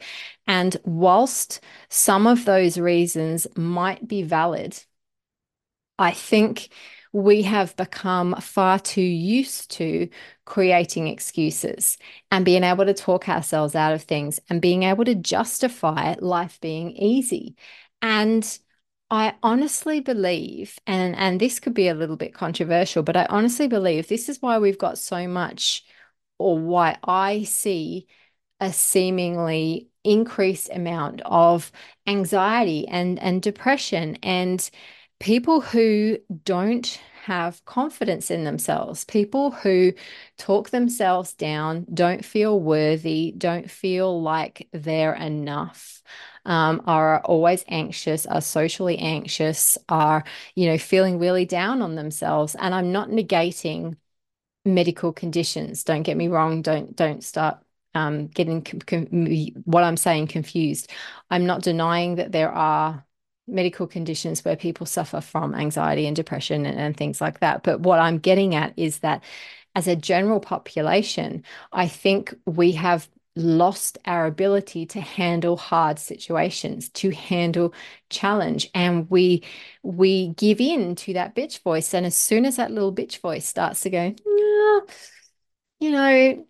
And 0.46 0.76
whilst 0.84 1.60
some 1.88 2.26
of 2.26 2.44
those 2.44 2.76
reasons 2.76 3.46
might 3.56 4.06
be 4.06 4.22
valid, 4.22 4.78
I 5.98 6.12
think 6.12 6.68
we 7.12 7.42
have 7.42 7.76
become 7.76 8.34
far 8.40 8.78
too 8.78 9.00
used 9.00 9.70
to 9.72 10.08
creating 10.44 11.08
excuses 11.08 11.98
and 12.30 12.44
being 12.44 12.62
able 12.62 12.84
to 12.86 12.94
talk 12.94 13.28
ourselves 13.28 13.74
out 13.74 13.92
of 13.92 14.02
things 14.02 14.38
and 14.48 14.62
being 14.62 14.84
able 14.84 15.04
to 15.04 15.14
justify 15.14 16.14
life 16.20 16.60
being 16.60 16.92
easy. 16.92 17.56
And 18.00 18.58
I 19.10 19.34
honestly 19.42 20.00
believe, 20.00 20.78
and, 20.86 21.16
and 21.16 21.40
this 21.40 21.58
could 21.58 21.74
be 21.74 21.88
a 21.88 21.94
little 21.94 22.16
bit 22.16 22.32
controversial, 22.32 23.02
but 23.02 23.16
I 23.16 23.26
honestly 23.28 23.66
believe 23.66 24.06
this 24.06 24.28
is 24.28 24.40
why 24.40 24.58
we've 24.58 24.78
got 24.78 24.98
so 24.98 25.26
much, 25.26 25.84
or 26.38 26.58
why 26.58 26.96
I 27.02 27.42
see 27.42 28.06
a 28.60 28.72
seemingly 28.72 29.88
increased 30.04 30.70
amount 30.72 31.22
of 31.24 31.72
anxiety 32.06 32.86
and, 32.86 33.18
and 33.18 33.42
depression 33.42 34.16
and 34.22 34.70
people 35.20 35.60
who 35.60 36.18
don't 36.44 36.98
have 37.24 37.62
confidence 37.66 38.30
in 38.30 38.44
themselves, 38.44 39.04
people 39.04 39.50
who 39.50 39.92
talk 40.38 40.70
themselves 40.70 41.34
down, 41.34 41.86
don't 41.92 42.24
feel 42.24 42.58
worthy, 42.58 43.32
don't 43.36 43.70
feel 43.70 44.20
like 44.22 44.66
they're 44.72 45.14
enough. 45.14 46.02
Um, 46.46 46.82
are 46.86 47.20
always 47.20 47.62
anxious, 47.68 48.24
are 48.24 48.40
socially 48.40 48.96
anxious, 48.98 49.76
are, 49.90 50.24
you 50.54 50.66
know, 50.66 50.78
feeling 50.78 51.18
really 51.18 51.44
down 51.44 51.82
on 51.82 51.96
themselves. 51.96 52.54
And 52.54 52.74
I'm 52.74 52.92
not 52.92 53.10
negating 53.10 53.96
medical 54.64 55.12
conditions. 55.12 55.84
Don't 55.84 56.02
get 56.02 56.16
me 56.16 56.28
wrong. 56.28 56.62
Don't 56.62 56.96
don't 56.96 57.22
start 57.22 57.58
um, 57.94 58.28
getting 58.28 58.64
what 59.64 59.84
I'm 59.84 59.98
saying 59.98 60.28
confused. 60.28 60.90
I'm 61.30 61.44
not 61.44 61.62
denying 61.62 62.16
that 62.16 62.32
there 62.32 62.50
are 62.50 63.04
medical 63.46 63.86
conditions 63.86 64.44
where 64.44 64.56
people 64.56 64.86
suffer 64.86 65.20
from 65.20 65.54
anxiety 65.54 66.06
and 66.06 66.16
depression 66.16 66.66
and, 66.66 66.78
and 66.78 66.96
things 66.96 67.20
like 67.20 67.40
that. 67.40 67.62
But 67.62 67.80
what 67.80 67.98
I'm 67.98 68.18
getting 68.18 68.54
at 68.54 68.72
is 68.76 69.00
that 69.00 69.22
as 69.74 69.86
a 69.88 69.96
general 69.96 70.40
population, 70.40 71.44
I 71.72 71.88
think 71.88 72.34
we 72.46 72.72
have 72.72 73.08
lost 73.36 73.98
our 74.06 74.26
ability 74.26 74.84
to 74.86 75.00
handle 75.00 75.56
hard 75.56 75.98
situations 75.98 76.88
to 76.88 77.10
handle 77.10 77.72
challenge 78.10 78.68
and 78.74 79.08
we 79.08 79.42
we 79.84 80.28
give 80.30 80.60
in 80.60 80.96
to 80.96 81.12
that 81.12 81.34
bitch 81.34 81.62
voice 81.62 81.94
and 81.94 82.04
as 82.04 82.16
soon 82.16 82.44
as 82.44 82.56
that 82.56 82.72
little 82.72 82.92
bitch 82.92 83.20
voice 83.20 83.46
starts 83.46 83.82
to 83.82 83.90
go 83.90 84.12
oh, 84.26 84.86
you 85.78 85.92
know 85.92 86.44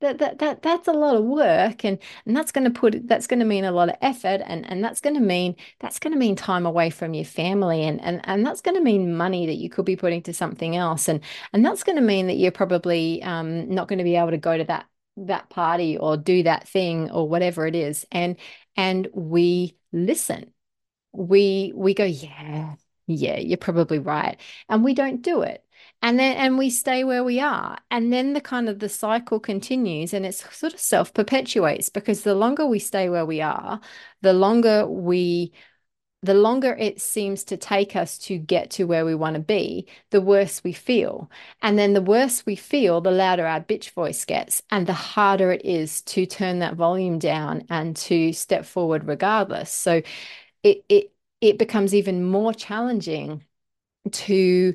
that, 0.00 0.18
that 0.18 0.38
that 0.38 0.62
that's 0.62 0.88
a 0.88 0.92
lot 0.92 1.16
of 1.16 1.24
work 1.24 1.84
and 1.84 1.98
and 2.26 2.36
that's 2.36 2.52
going 2.52 2.64
to 2.64 2.70
put 2.70 3.06
that's 3.08 3.26
going 3.26 3.40
to 3.40 3.44
mean 3.44 3.64
a 3.64 3.72
lot 3.72 3.88
of 3.88 3.96
effort 4.00 4.40
and 4.46 4.70
and 4.70 4.84
that's 4.84 5.00
going 5.00 5.14
to 5.14 5.20
mean 5.20 5.56
that's 5.80 5.98
going 5.98 6.12
to 6.12 6.18
mean 6.18 6.36
time 6.36 6.66
away 6.66 6.90
from 6.90 7.14
your 7.14 7.24
family 7.24 7.82
and 7.82 8.00
and 8.02 8.20
and 8.24 8.46
that's 8.46 8.60
going 8.60 8.76
to 8.76 8.82
mean 8.82 9.16
money 9.16 9.46
that 9.46 9.56
you 9.56 9.68
could 9.68 9.84
be 9.84 9.96
putting 9.96 10.22
to 10.22 10.32
something 10.32 10.76
else 10.76 11.08
and 11.08 11.20
and 11.52 11.64
that's 11.64 11.82
going 11.82 11.96
to 11.96 12.02
mean 12.02 12.26
that 12.28 12.36
you're 12.36 12.52
probably 12.52 13.22
um, 13.22 13.68
not 13.68 13.88
going 13.88 13.98
to 13.98 14.04
be 14.04 14.16
able 14.16 14.30
to 14.30 14.38
go 14.38 14.56
to 14.56 14.64
that 14.64 14.86
that 15.26 15.50
party 15.50 15.96
or 15.98 16.16
do 16.16 16.42
that 16.44 16.68
thing 16.68 17.10
or 17.10 17.28
whatever 17.28 17.66
it 17.66 17.74
is. 17.74 18.06
And 18.12 18.36
and 18.76 19.08
we 19.12 19.76
listen. 19.92 20.52
We 21.12 21.72
we 21.74 21.94
go 21.94 22.04
yeah 22.04 22.76
yeah 23.06 23.38
you're 23.38 23.58
probably 23.58 23.98
right. 23.98 24.38
And 24.68 24.84
we 24.84 24.94
don't 24.94 25.22
do 25.22 25.42
it 25.42 25.64
and 26.02 26.18
then 26.18 26.36
and 26.36 26.58
we 26.58 26.70
stay 26.70 27.04
where 27.04 27.24
we 27.24 27.40
are 27.40 27.78
and 27.90 28.12
then 28.12 28.32
the 28.32 28.40
kind 28.40 28.68
of 28.68 28.78
the 28.78 28.88
cycle 28.88 29.40
continues 29.40 30.14
and 30.14 30.24
it's 30.24 30.44
sort 30.56 30.74
of 30.74 30.80
self 30.80 31.12
perpetuates 31.12 31.88
because 31.88 32.22
the 32.22 32.34
longer 32.34 32.66
we 32.66 32.78
stay 32.78 33.08
where 33.08 33.26
we 33.26 33.40
are 33.40 33.80
the 34.22 34.32
longer 34.32 34.86
we 34.86 35.52
the 36.22 36.34
longer 36.34 36.74
it 36.74 37.00
seems 37.00 37.44
to 37.44 37.56
take 37.56 37.94
us 37.94 38.18
to 38.18 38.38
get 38.38 38.70
to 38.70 38.84
where 38.84 39.04
we 39.04 39.14
want 39.14 39.34
to 39.34 39.40
be, 39.40 39.86
the 40.10 40.20
worse 40.20 40.64
we 40.64 40.72
feel. 40.72 41.30
And 41.62 41.78
then 41.78 41.92
the 41.92 42.02
worse 42.02 42.44
we 42.44 42.56
feel, 42.56 43.00
the 43.00 43.10
louder 43.12 43.46
our 43.46 43.60
bitch 43.60 43.90
voice 43.90 44.24
gets, 44.24 44.62
and 44.70 44.86
the 44.86 44.92
harder 44.92 45.52
it 45.52 45.64
is 45.64 46.02
to 46.02 46.26
turn 46.26 46.58
that 46.58 46.74
volume 46.74 47.18
down 47.18 47.64
and 47.70 47.94
to 47.98 48.32
step 48.32 48.64
forward 48.64 49.06
regardless. 49.06 49.70
So 49.70 50.02
it 50.62 50.84
it 50.88 51.12
it 51.40 51.58
becomes 51.58 51.94
even 51.94 52.24
more 52.24 52.52
challenging 52.52 53.44
to 54.12 54.74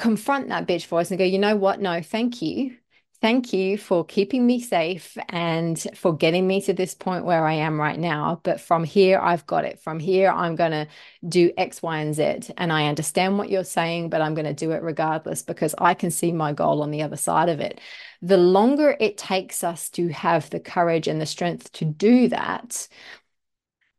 confront 0.00 0.48
that 0.48 0.66
bitch 0.66 0.86
voice 0.86 1.10
and 1.10 1.18
go, 1.18 1.24
you 1.24 1.38
know 1.38 1.56
what? 1.56 1.80
No, 1.80 2.00
thank 2.00 2.40
you. 2.40 2.76
Thank 3.20 3.52
you 3.52 3.76
for 3.76 4.02
keeping 4.02 4.46
me 4.46 4.62
safe 4.62 5.18
and 5.28 5.78
for 5.94 6.16
getting 6.16 6.46
me 6.46 6.62
to 6.62 6.72
this 6.72 6.94
point 6.94 7.26
where 7.26 7.46
I 7.46 7.52
am 7.52 7.78
right 7.78 7.98
now. 7.98 8.40
But 8.42 8.62
from 8.62 8.82
here, 8.82 9.18
I've 9.18 9.46
got 9.46 9.66
it. 9.66 9.78
From 9.78 10.00
here, 10.00 10.30
I'm 10.30 10.56
going 10.56 10.70
to 10.70 10.88
do 11.28 11.52
X, 11.58 11.82
Y, 11.82 11.98
and 11.98 12.14
Z. 12.14 12.54
And 12.56 12.72
I 12.72 12.86
understand 12.86 13.36
what 13.36 13.50
you're 13.50 13.62
saying, 13.62 14.08
but 14.08 14.22
I'm 14.22 14.32
going 14.32 14.46
to 14.46 14.54
do 14.54 14.70
it 14.70 14.82
regardless 14.82 15.42
because 15.42 15.74
I 15.76 15.92
can 15.92 16.10
see 16.10 16.32
my 16.32 16.54
goal 16.54 16.80
on 16.82 16.90
the 16.90 17.02
other 17.02 17.18
side 17.18 17.50
of 17.50 17.60
it. 17.60 17.78
The 18.22 18.38
longer 18.38 18.96
it 18.98 19.18
takes 19.18 19.62
us 19.62 19.90
to 19.90 20.08
have 20.08 20.48
the 20.48 20.60
courage 20.60 21.06
and 21.06 21.20
the 21.20 21.26
strength 21.26 21.70
to 21.72 21.84
do 21.84 22.28
that, 22.28 22.88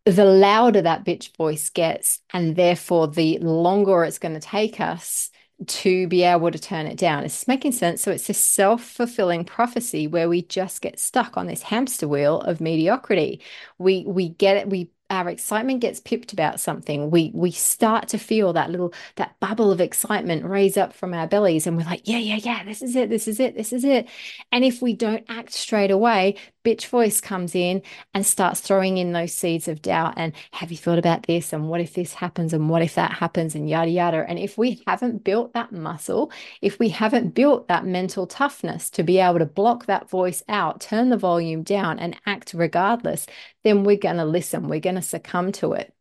the 0.05 0.25
louder 0.25 0.81
that 0.81 1.05
bitch 1.05 1.37
voice 1.37 1.69
gets. 1.69 2.21
And 2.33 2.55
therefore, 2.55 3.07
the 3.07 3.37
longer 3.37 4.03
it's 4.03 4.17
going 4.17 4.33
to 4.33 4.39
take 4.39 4.79
us 4.79 5.29
to 5.67 6.07
be 6.07 6.23
able 6.23 6.51
to 6.51 6.59
turn 6.59 6.87
it 6.87 6.97
down. 6.97 7.23
It's 7.23 7.47
making 7.47 7.73
sense. 7.73 8.01
So 8.01 8.11
it's 8.11 8.27
this 8.27 8.37
self 8.43 8.83
fulfilling 8.83 9.45
prophecy 9.45 10.07
where 10.07 10.29
we 10.29 10.41
just 10.43 10.81
get 10.81 10.99
stuck 10.99 11.37
on 11.37 11.47
this 11.47 11.63
hamster 11.63 12.07
wheel 12.07 12.41
of 12.41 12.61
mediocrity. 12.61 13.41
We 13.77 14.05
we 14.07 14.29
get 14.29 14.57
it. 14.57 14.69
We 14.69 14.91
our 15.11 15.27
excitement 15.27 15.81
gets 15.81 15.99
pipped 15.99 16.31
about 16.31 16.59
something. 16.59 17.11
We 17.11 17.31
we 17.33 17.51
start 17.51 18.07
to 18.09 18.17
feel 18.17 18.53
that 18.53 18.71
little 18.71 18.93
that 19.17 19.37
bubble 19.41 19.71
of 19.71 19.81
excitement 19.81 20.45
raise 20.45 20.77
up 20.77 20.93
from 20.93 21.13
our 21.13 21.27
bellies, 21.27 21.67
and 21.67 21.75
we're 21.77 21.83
like, 21.83 22.07
yeah, 22.07 22.17
yeah, 22.17 22.37
yeah, 22.37 22.63
this 22.63 22.81
is 22.81 22.95
it, 22.95 23.09
this 23.09 23.27
is 23.27 23.39
it, 23.39 23.55
this 23.55 23.73
is 23.73 23.83
it. 23.83 24.07
And 24.51 24.63
if 24.63 24.81
we 24.81 24.93
don't 24.95 25.25
act 25.27 25.51
straight 25.51 25.91
away, 25.91 26.37
bitch 26.63 26.87
voice 26.87 27.21
comes 27.21 27.55
in 27.55 27.81
and 28.13 28.25
starts 28.25 28.61
throwing 28.61 28.97
in 28.97 29.11
those 29.11 29.33
seeds 29.33 29.67
of 29.67 29.81
doubt 29.81 30.13
and 30.17 30.33
have 30.51 30.71
you 30.71 30.77
thought 30.77 30.99
about 30.99 31.23
this? 31.23 31.53
And 31.53 31.69
what 31.69 31.81
if 31.81 31.93
this 31.93 32.13
happens? 32.13 32.53
And 32.53 32.69
what 32.69 32.81
if 32.81 32.95
that 32.95 33.11
happens? 33.11 33.55
and 33.55 33.69
yada 33.69 33.89
yada. 33.89 34.25
And 34.27 34.39
if 34.39 34.57
we 34.57 34.83
haven't 34.87 35.23
built 35.23 35.53
that 35.53 35.71
muscle 35.71 36.31
if 36.61 36.79
we 36.79 36.89
haven't 36.89 37.33
built 37.33 37.67
that 37.67 37.85
mental 37.85 38.27
toughness 38.27 38.89
to 38.91 39.03
be 39.03 39.19
able 39.19 39.39
to 39.39 39.45
block 39.45 39.85
that 39.85 40.09
voice 40.09 40.43
out 40.47 40.81
turn 40.81 41.09
the 41.09 41.17
volume 41.17 41.63
down 41.63 41.99
and 41.99 42.15
act 42.25 42.53
regardless 42.53 43.25
then 43.63 43.83
we're 43.83 43.97
going 43.97 44.17
to 44.17 44.25
listen. 44.25 44.67
We're 44.67 44.79
going 44.79 44.95
to 44.95 45.01
succumb 45.01 45.51
to 45.53 45.73
it. 45.73 45.93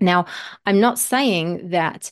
Now 0.00 0.26
i'm 0.66 0.80
not 0.80 0.98
saying 0.98 1.70
that 1.70 2.10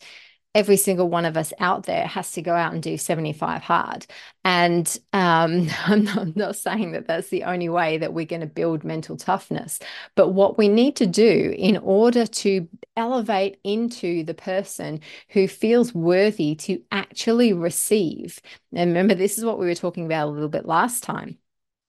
every 0.54 0.76
single 0.76 1.09
one 1.09 1.25
of 1.25 1.37
us 1.37 1.52
out 1.61 1.85
there 1.85 2.06
has 2.06 2.32
to 2.32 2.42
go 2.42 2.54
out 2.54 2.75
and 2.75 2.82
do 2.82 2.99
75 2.99 3.62
hard. 3.62 4.06
And 4.44 4.87
um, 5.12 5.68
I'm, 5.87 6.04
not, 6.04 6.18
I'm, 6.18 6.32
not, 6.37 6.56
saying 6.56 6.92
that 6.92 7.06
that's 7.06 7.28
the 7.28 7.44
only 7.44 7.68
way 7.68 7.99
that 7.99 8.12
we're 8.12 8.26
going 8.26 8.40
to 8.40 8.47
build 8.47 8.85
mental 8.85 9.16
toughness. 9.16 9.78
But 10.14 10.30
what 10.30 10.59
we 10.59 10.68
need 10.68 10.97
to 10.97 11.06
do 11.06 11.54
in 11.56 11.78
order 11.78 12.26
to 12.26 12.68
elevate 12.97 13.59
into 13.64 14.25
the 14.25 14.35
person 14.35 15.00
who 15.30 15.49
feels 15.49 15.94
worthy 15.94 16.54
to 16.56 16.82
actually 16.92 17.52
receive, 17.52 18.40
and 18.73 18.90
remember, 18.90 19.14
this 19.14 19.38
is 19.38 19.44
what 19.44 19.59
we 19.59 19.66
were 19.66 19.75
talking 19.75 20.04
about 20.04 20.28
a 20.28 20.30
little 20.30 20.49
bit 20.49 20.66
last 20.66 21.02
time. 21.02 21.38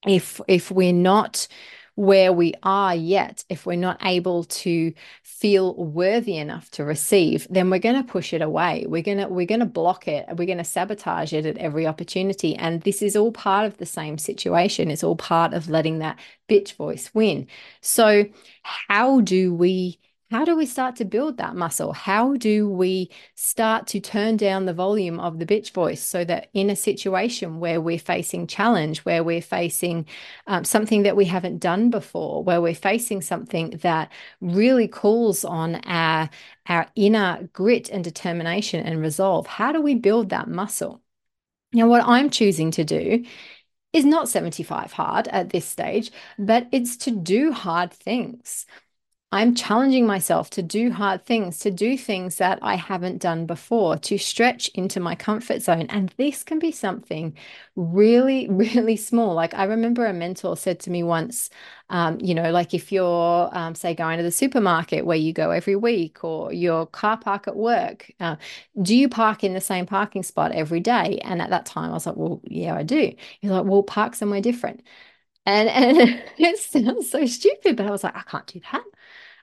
If 0.06 0.42
if 0.48 0.70
we're 0.70 0.94
not 0.94 1.48
where 1.96 2.34
we 2.34 2.54
are 2.64 2.96
yet, 2.96 3.44
if 3.50 3.66
we're 3.66 3.76
not 3.76 4.04
able 4.04 4.46
to 4.46 4.94
feel 5.22 5.76
worthy 5.76 6.38
enough 6.38 6.72
to 6.72 6.84
receive, 6.84 7.46
then 7.50 7.70
we're 7.70 7.80
going 7.80 8.02
to 8.02 8.12
push 8.12 8.34
it 8.34 8.42
away. 8.42 8.86
We're 8.88 9.04
going 9.04 9.20
to 9.20 9.28
we're 9.28 9.46
going 9.46 9.60
to 9.60 9.66
block 9.66 10.08
it. 10.08 10.26
We're 10.36 10.46
going 10.46 10.58
to 10.58 10.64
sabotage 10.64 11.34
it 11.34 11.46
at 11.46 11.58
every 11.58 11.86
opportunity. 11.86 12.56
And 12.56 12.82
this 12.82 13.02
is 13.02 13.16
all 13.16 13.32
part 13.32 13.66
of 13.66 13.78
the 13.78 13.86
same 13.86 14.18
situation. 14.18 14.90
It's 14.90 15.04
all 15.04 15.16
part 15.16 15.54
of 15.54 15.70
letting 15.70 16.00
that 16.00 16.20
bitch 16.50 16.74
voice 16.74 17.12
win. 17.14 17.48
So, 17.82 18.26
how 18.64 19.22
do 19.22 19.54
we 19.54 20.00
how 20.34 20.44
do 20.44 20.56
we 20.56 20.66
start 20.66 20.96
to 20.96 21.06
build 21.06 21.38
that 21.38 21.56
muscle? 21.56 21.94
How 21.94 22.36
do 22.38 22.68
we 22.68 23.12
start 23.36 23.86
to 23.88 24.00
turn 24.00 24.36
down 24.36 24.66
the 24.66 24.74
volume 24.74 25.20
of 25.20 25.38
the 25.38 25.46
bitch 25.46 25.70
voice 25.74 26.02
so 26.02 26.26
that 26.26 26.50
in 26.56 26.72
a 26.72 26.76
situation 26.76 27.60
where 27.60 27.80
we're 27.80 28.00
facing 28.00 28.48
challenge, 28.48 29.06
where 29.06 29.24
we're 29.24 29.44
facing 29.44 30.08
um, 30.48 30.64
something 30.64 31.04
that 31.04 31.16
we 31.16 31.26
haven't 31.26 31.60
done 31.60 31.92
before, 31.92 32.44
where 32.44 32.62
we're 32.62 32.74
facing 32.74 33.22
something 33.22 33.78
that 33.84 34.12
really 34.42 34.88
calls 34.88 35.46
on 35.46 35.76
our, 35.86 36.32
our 36.66 36.88
inner 36.96 37.48
grit 37.54 37.90
and 37.90 38.04
determination 38.04 38.84
and 38.84 39.02
resolve, 39.02 39.46
how 39.46 39.72
do 39.72 39.82
we 39.84 39.94
build 39.94 40.30
that 40.30 40.48
muscle? 40.48 41.00
Now, 41.74 41.88
what 41.88 42.04
I'm 42.08 42.32
choosing 42.32 42.72
to 42.72 42.84
do 42.84 43.24
is 43.94 44.04
not 44.04 44.28
75 44.28 44.92
hard 44.94 45.28
at 45.28 45.52
this 45.52 45.66
stage, 45.66 46.12
but 46.40 46.68
it's 46.72 46.98
to 46.98 47.12
do 47.12 47.52
hard 47.52 47.94
things. 47.94 48.66
I'm 49.34 49.56
challenging 49.56 50.06
myself 50.06 50.52
to 50.52 50.62
do 50.62 50.92
hard 50.92 51.26
things, 51.26 51.58
to 51.62 51.72
do 51.72 51.98
things 51.98 52.36
that 52.38 52.60
I 52.62 52.76
haven't 52.76 53.18
done 53.18 53.48
before, 53.48 53.98
to 53.98 54.20
stretch 54.20 54.68
into 54.76 55.00
my 55.00 55.16
comfort 55.16 55.64
zone. 55.64 55.88
And 55.90 56.14
this 56.18 56.44
can 56.44 56.60
be 56.60 56.72
something 56.72 57.36
really, 57.76 58.48
really 58.52 58.96
small. 58.96 59.34
Like 59.34 59.56
I 59.56 59.64
remember 59.64 60.06
a 60.06 60.14
mentor 60.14 60.56
said 60.56 60.80
to 60.82 60.92
me 60.92 61.02
once, 61.02 61.50
um, 61.90 62.20
you 62.22 62.36
know, 62.36 62.52
like 62.52 62.76
if 62.76 62.92
you're, 62.92 63.50
um, 63.58 63.74
say, 63.74 63.96
going 63.96 64.18
to 64.18 64.24
the 64.24 64.32
supermarket 64.32 65.04
where 65.04 65.18
you 65.18 65.34
go 65.34 65.50
every 65.50 65.76
week 65.76 66.24
or 66.24 66.54
your 66.54 66.86
car 66.86 67.18
park 67.18 67.48
at 67.48 67.56
work, 67.56 68.12
uh, 68.20 68.36
do 68.80 68.96
you 68.96 69.10
park 69.10 69.44
in 69.44 69.54
the 69.56 69.62
same 69.62 69.88
parking 69.88 70.22
spot 70.22 70.52
every 70.52 70.80
day? 70.80 71.20
And 71.24 71.42
at 71.42 71.50
that 71.50 71.66
time, 71.66 71.90
I 71.90 71.94
was 71.94 72.06
like, 72.06 72.18
well, 72.18 72.40
yeah, 72.46 72.76
I 72.76 72.84
do. 72.84 73.12
He's 73.40 73.50
like, 73.50 73.66
well, 73.66 73.82
park 73.82 74.14
somewhere 74.14 74.42
different. 74.42 74.84
And, 75.46 75.70
and 76.00 76.22
it 76.38 76.60
sounds 76.60 77.10
so 77.12 77.26
stupid, 77.26 77.78
but 77.78 77.88
I 77.88 77.92
was 77.92 78.04
like, 78.04 78.16
I 78.16 78.22
can't 78.24 78.48
do 78.48 78.62
that. 78.72 78.84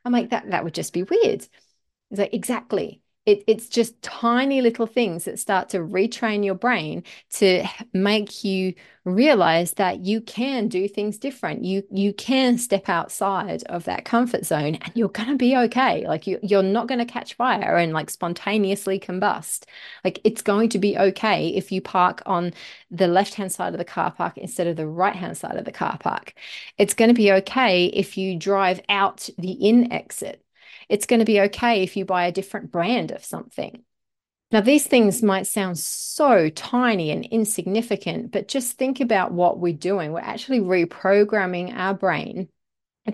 I'm 0.04 0.12
like, 0.12 0.30
that 0.30 0.50
that 0.50 0.64
would 0.64 0.75
just 0.75 0.92
be 0.92 1.02
weird. 1.02 1.42
It's 1.42 1.50
like, 2.11 2.35
exactly. 2.35 3.02
It, 3.27 3.45
it's 3.47 3.69
just 3.69 4.00
tiny 4.03 4.62
little 4.62 4.87
things 4.87 5.27
that 5.27 5.39
start 5.39 5.69
to 5.71 5.79
retrain 5.79 6.45
your 6.45 6.55
brain 6.55 7.05
to 7.35 7.65
make 7.93 8.43
you 8.45 8.75
realize 9.05 9.75
that 9.75 10.01
you 10.01 10.21
can 10.23 10.68
do 10.68 10.88
things 10.88 11.18
different. 11.18 11.64
You 11.64 11.83
you 11.90 12.12
can 12.14 12.57
step 12.59 12.88
outside 12.88 13.62
of 13.64 13.85
that 13.85 14.05
comfort 14.07 14.47
zone 14.47 14.77
and 14.77 14.92
you're 14.94 15.09
gonna 15.09 15.37
be 15.37 15.55
okay. 15.57 16.07
Like 16.09 16.27
you 16.27 16.38
you're 16.42 16.62
not 16.62 16.88
gonna 16.88 17.05
catch 17.07 17.35
fire 17.35 17.77
and 17.77 17.92
like 17.92 18.09
spontaneously 18.11 18.99
combust. 18.99 19.64
Like 20.03 20.21
it's 20.25 20.42
going 20.42 20.71
to 20.71 20.79
be 20.79 20.97
okay 20.99 21.49
if 21.49 21.71
you 21.71 21.83
park 21.83 22.23
on 22.27 22.53
the 22.90 23.07
left-hand 23.07 23.53
side 23.53 23.75
of 23.75 23.79
the 23.79 23.85
car 23.85 24.11
park 24.11 24.38
instead 24.38 24.66
of 24.66 24.77
the 24.77 24.87
right-hand 24.87 25.37
side 25.37 25.57
of 25.57 25.66
the 25.66 25.73
car 25.73 25.99
park. 25.99 26.35
It's 26.79 26.94
going 26.94 27.09
to 27.09 27.14
be 27.14 27.33
okay 27.33 27.87
if 27.87 28.16
you 28.16 28.37
drive 28.37 28.81
out 28.88 29.29
the 29.38 29.53
in 29.53 29.92
exit 29.92 30.42
it's 30.90 31.07
going 31.07 31.20
to 31.20 31.24
be 31.24 31.40
okay 31.42 31.83
if 31.83 31.96
you 31.96 32.05
buy 32.05 32.26
a 32.26 32.33
different 32.33 32.72
brand 32.72 33.12
of 33.12 33.24
something. 33.24 33.85
Now, 34.50 34.61
these 34.61 34.85
things 34.85 35.22
might 35.22 35.46
sound 35.46 35.79
so 35.79 36.50
tiny 36.50 37.12
and 37.12 37.24
insignificant, 37.24 38.33
but 38.33 38.48
just 38.48 38.76
think 38.76 39.00
about 39.00 39.31
what 39.31 39.61
we're 39.61 39.72
doing. 39.72 40.12
We're 40.12 40.18
actually 40.18 40.59
reprogramming 40.59 41.72
our 41.76 41.94
brain 41.94 42.48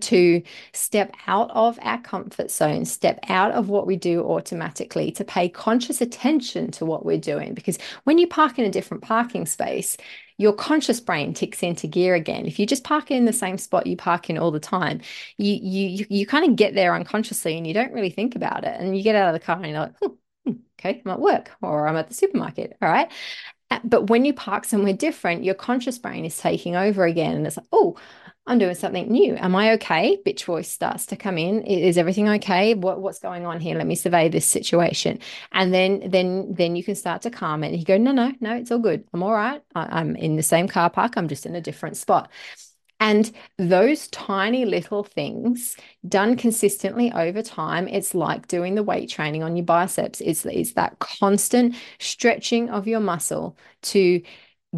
to 0.00 0.42
step 0.72 1.14
out 1.26 1.50
of 1.52 1.78
our 1.82 2.00
comfort 2.00 2.50
zone, 2.50 2.84
step 2.84 3.20
out 3.28 3.52
of 3.52 3.68
what 3.68 3.86
we 3.86 3.96
do 3.96 4.24
automatically, 4.24 5.10
to 5.12 5.24
pay 5.24 5.48
conscious 5.48 6.00
attention 6.00 6.70
to 6.72 6.84
what 6.84 7.04
we're 7.04 7.18
doing. 7.18 7.54
Because 7.54 7.78
when 8.04 8.18
you 8.18 8.26
park 8.26 8.58
in 8.58 8.64
a 8.64 8.70
different 8.70 9.02
parking 9.02 9.46
space, 9.46 9.96
your 10.38 10.52
conscious 10.52 11.00
brain 11.00 11.32
ticks 11.32 11.62
into 11.62 11.86
gear 11.86 12.14
again. 12.14 12.46
If 12.46 12.58
you 12.58 12.66
just 12.66 12.84
park 12.84 13.10
in 13.10 13.24
the 13.24 13.32
same 13.32 13.58
spot 13.58 13.86
you 13.86 13.96
park 13.96 14.28
in 14.28 14.38
all 14.38 14.50
the 14.50 14.60
time, 14.60 15.00
you 15.38 15.54
you 15.54 16.06
you 16.10 16.26
kind 16.26 16.48
of 16.50 16.56
get 16.56 16.74
there 16.74 16.94
unconsciously 16.94 17.56
and 17.56 17.66
you 17.66 17.72
don't 17.72 17.92
really 17.92 18.10
think 18.10 18.36
about 18.36 18.64
it. 18.64 18.78
And 18.78 18.96
you 18.96 19.02
get 19.02 19.16
out 19.16 19.28
of 19.28 19.40
the 19.40 19.44
car 19.44 19.56
and 19.56 19.66
you're 19.66 19.80
like, 19.80 19.94
oh, 20.02 20.18
okay, 20.78 21.00
I'm 21.04 21.12
at 21.12 21.20
work 21.20 21.52
or 21.62 21.88
I'm 21.88 21.96
at 21.96 22.08
the 22.08 22.14
supermarket. 22.14 22.76
All 22.82 22.88
right. 22.88 23.10
Uh, 23.70 23.80
but 23.82 24.08
when 24.10 24.24
you 24.24 24.32
park 24.32 24.64
somewhere 24.64 24.92
different, 24.92 25.42
your 25.42 25.54
conscious 25.54 25.98
brain 25.98 26.24
is 26.24 26.38
taking 26.38 26.76
over 26.76 27.04
again. 27.04 27.34
And 27.34 27.46
it's 27.46 27.56
like, 27.56 27.66
oh, 27.72 27.96
I'm 28.48 28.58
doing 28.58 28.76
something 28.76 29.10
new. 29.10 29.34
Am 29.36 29.56
I 29.56 29.72
okay? 29.72 30.18
Bitch 30.24 30.44
voice 30.44 30.70
starts 30.70 31.06
to 31.06 31.16
come 31.16 31.36
in. 31.36 31.62
Is 31.62 31.98
everything 31.98 32.28
okay? 32.28 32.74
What 32.74 33.00
what's 33.00 33.18
going 33.18 33.44
on 33.44 33.60
here? 33.60 33.76
Let 33.76 33.88
me 33.88 33.96
survey 33.96 34.28
this 34.28 34.46
situation. 34.46 35.18
And 35.50 35.74
then 35.74 36.02
then 36.08 36.54
then 36.54 36.76
you 36.76 36.84
can 36.84 36.94
start 36.94 37.22
to 37.22 37.30
calm 37.30 37.64
it. 37.64 37.68
And 37.68 37.78
you 37.78 37.84
go, 37.84 37.98
no, 37.98 38.12
no, 38.12 38.32
no, 38.40 38.54
it's 38.54 38.70
all 38.70 38.78
good. 38.78 39.04
I'm 39.12 39.22
all 39.24 39.32
right. 39.32 39.60
I, 39.74 40.00
I'm 40.00 40.14
in 40.14 40.36
the 40.36 40.44
same 40.44 40.68
car 40.68 40.90
park. 40.90 41.14
I'm 41.16 41.26
just 41.26 41.44
in 41.44 41.56
a 41.56 41.60
different 41.60 41.96
spot. 41.96 42.30
And 42.98 43.30
those 43.58 44.08
tiny 44.08 44.64
little 44.64 45.04
things 45.04 45.76
done 46.08 46.36
consistently 46.36 47.12
over 47.12 47.42
time, 47.42 47.88
it's 47.88 48.14
like 48.14 48.48
doing 48.48 48.74
the 48.74 48.82
weight 48.82 49.10
training 49.10 49.42
on 49.42 49.54
your 49.54 49.66
biceps. 49.66 50.22
It's, 50.22 50.46
it's 50.46 50.72
that 50.74 50.98
constant 50.98 51.74
stretching 51.98 52.70
of 52.70 52.86
your 52.86 53.00
muscle 53.00 53.58
to 53.82 54.22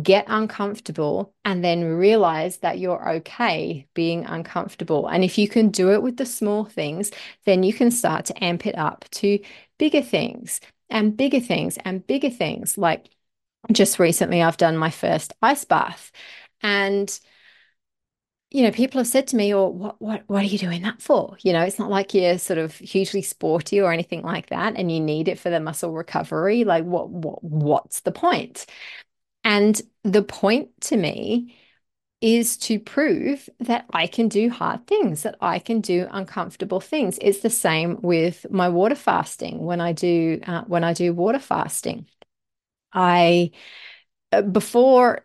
get 0.03 0.25
uncomfortable 0.29 1.35
and 1.45 1.65
then 1.65 1.85
realize 1.85 2.59
that 2.59 2.79
you're 2.79 3.09
okay 3.17 3.87
being 3.95 4.25
uncomfortable. 4.27 5.07
And 5.09 5.25
if 5.25 5.39
you 5.39 5.49
can 5.49 5.71
do 5.71 5.93
it 5.93 6.03
with 6.03 6.17
the 6.17 6.27
small 6.27 6.65
things, 6.65 7.11
then 7.47 7.63
you 7.63 7.73
can 7.73 7.91
start 7.91 8.27
to 8.27 8.45
amp 8.45 8.67
it 8.67 8.77
up 8.79 9.05
to 9.13 9.39
bigger 9.79 10.03
things 10.03 10.61
and 10.91 11.17
bigger 11.17 11.41
things 11.41 11.79
and 11.85 12.07
bigger 12.07 12.31
things. 12.31 12.79
Like 12.79 13.09
just 13.73 13.99
recently, 13.99 14.43
I've 14.43 14.57
done 14.57 14.77
my 14.77 14.91
first 14.91 15.33
ice 15.43 15.65
bath. 15.65 16.13
And 16.63 17.19
you 18.51 18.63
know, 18.63 18.71
people 18.71 18.99
have 18.99 19.07
said 19.07 19.27
to 19.29 19.37
me, 19.37 19.53
"Or 19.53 19.67
oh, 19.67 19.69
what, 19.69 20.01
what, 20.01 20.23
what 20.27 20.43
are 20.43 20.47
you 20.47 20.59
doing 20.59 20.83
that 20.83 21.03
for?" 21.03 21.37
You 21.43 21.53
know, 21.53 21.63
it's 21.63 21.79
not 21.79 21.91
like 21.91 22.15
you're 22.15 22.39
sort 22.39 22.59
of 22.59 22.75
hugely 22.79 23.21
sporty 23.23 23.81
or 23.81 23.93
anything 23.93 24.23
like 24.23 24.49
that, 24.49 24.75
and 24.77 24.91
you 24.91 25.01
need 25.01 25.29
it 25.29 25.39
for 25.39 25.51
the 25.51 25.61
muscle 25.61 25.93
recovery. 25.93 26.65
Like, 26.65 26.85
what, 26.85 27.11
what, 27.11 27.45
what's 27.45 28.01
the 28.01 28.13
point? 28.13 28.65
And 29.49 29.81
the 30.05 30.23
point 30.23 30.79
to 30.83 30.97
me 30.99 31.57
is 32.21 32.59
to 32.59 32.79
prove 32.81 33.49
that 33.61 33.87
I 33.93 34.07
can 34.07 34.29
do 34.29 34.51
hard 34.51 34.87
things, 34.87 35.23
that 35.25 35.37
I 35.41 35.59
can 35.59 35.81
do 35.81 36.07
uncomfortable 36.11 36.81
things. 36.81 37.19
It's 37.23 37.41
the 37.41 37.51
same 37.51 37.99
with 38.03 38.47
my 38.51 38.69
water 38.69 38.95
fasting. 38.95 39.65
When 39.65 39.81
I 39.81 39.93
do 39.93 40.41
uh, 40.47 40.65
when 40.67 40.85
I 40.85 40.93
do 40.93 41.15
water 41.15 41.39
fasting, 41.39 42.07
I 42.93 43.53
uh, 44.33 44.43
before 44.43 45.23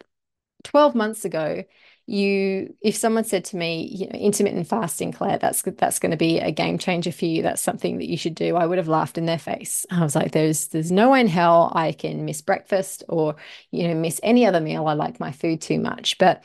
12 0.63 0.95
months 0.95 1.25
ago, 1.25 1.63
you 2.05 2.75
if 2.81 2.97
someone 2.97 3.23
said 3.23 3.45
to 3.45 3.55
me 3.55 3.87
you 3.89 4.07
know 4.07 4.19
intermittent 4.19 4.67
fasting 4.67 5.13
claire 5.13 5.37
that's 5.37 5.61
that's 5.61 5.99
going 5.99 6.11
to 6.11 6.17
be 6.17 6.39
a 6.39 6.51
game 6.51 6.77
changer 6.77 7.11
for 7.11 7.25
you. 7.25 7.41
That's 7.41 7.61
something 7.61 7.97
that 7.97 8.09
you 8.09 8.17
should 8.17 8.35
do 8.35 8.55
i 8.57 8.65
would 8.65 8.77
have 8.77 8.89
laughed 8.89 9.17
in 9.17 9.25
their 9.25 9.39
face. 9.39 9.85
I 9.89 10.01
was 10.01 10.15
like 10.15 10.31
there's 10.31 10.67
there's 10.67 10.91
no 10.91 11.11
way 11.11 11.21
in 11.21 11.27
hell 11.27 11.71
i 11.75 11.93
can 11.93 12.25
miss 12.25 12.41
breakfast 12.41 13.03
or 13.07 13.35
you 13.71 13.87
know 13.87 13.95
miss 13.95 14.19
any 14.23 14.45
other 14.45 14.59
meal. 14.59 14.87
I 14.87 14.93
like 14.93 15.19
my 15.19 15.31
food 15.31 15.61
too 15.61 15.79
much. 15.79 16.17
But 16.17 16.43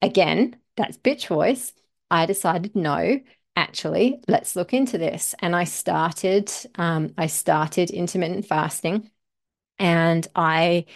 again 0.00 0.56
that's 0.76 0.96
bitch 0.96 1.28
voice. 1.28 1.72
I 2.10 2.26
decided 2.26 2.74
no 2.74 3.20
actually 3.54 4.20
let's 4.26 4.56
look 4.56 4.74
into 4.74 4.98
this. 4.98 5.34
And 5.38 5.54
i 5.54 5.64
started 5.64 6.50
um, 6.74 7.14
i 7.16 7.26
started 7.26 7.90
intermittent 7.90 8.46
fasting 8.46 9.10
and 9.78 10.26
i 10.34 10.86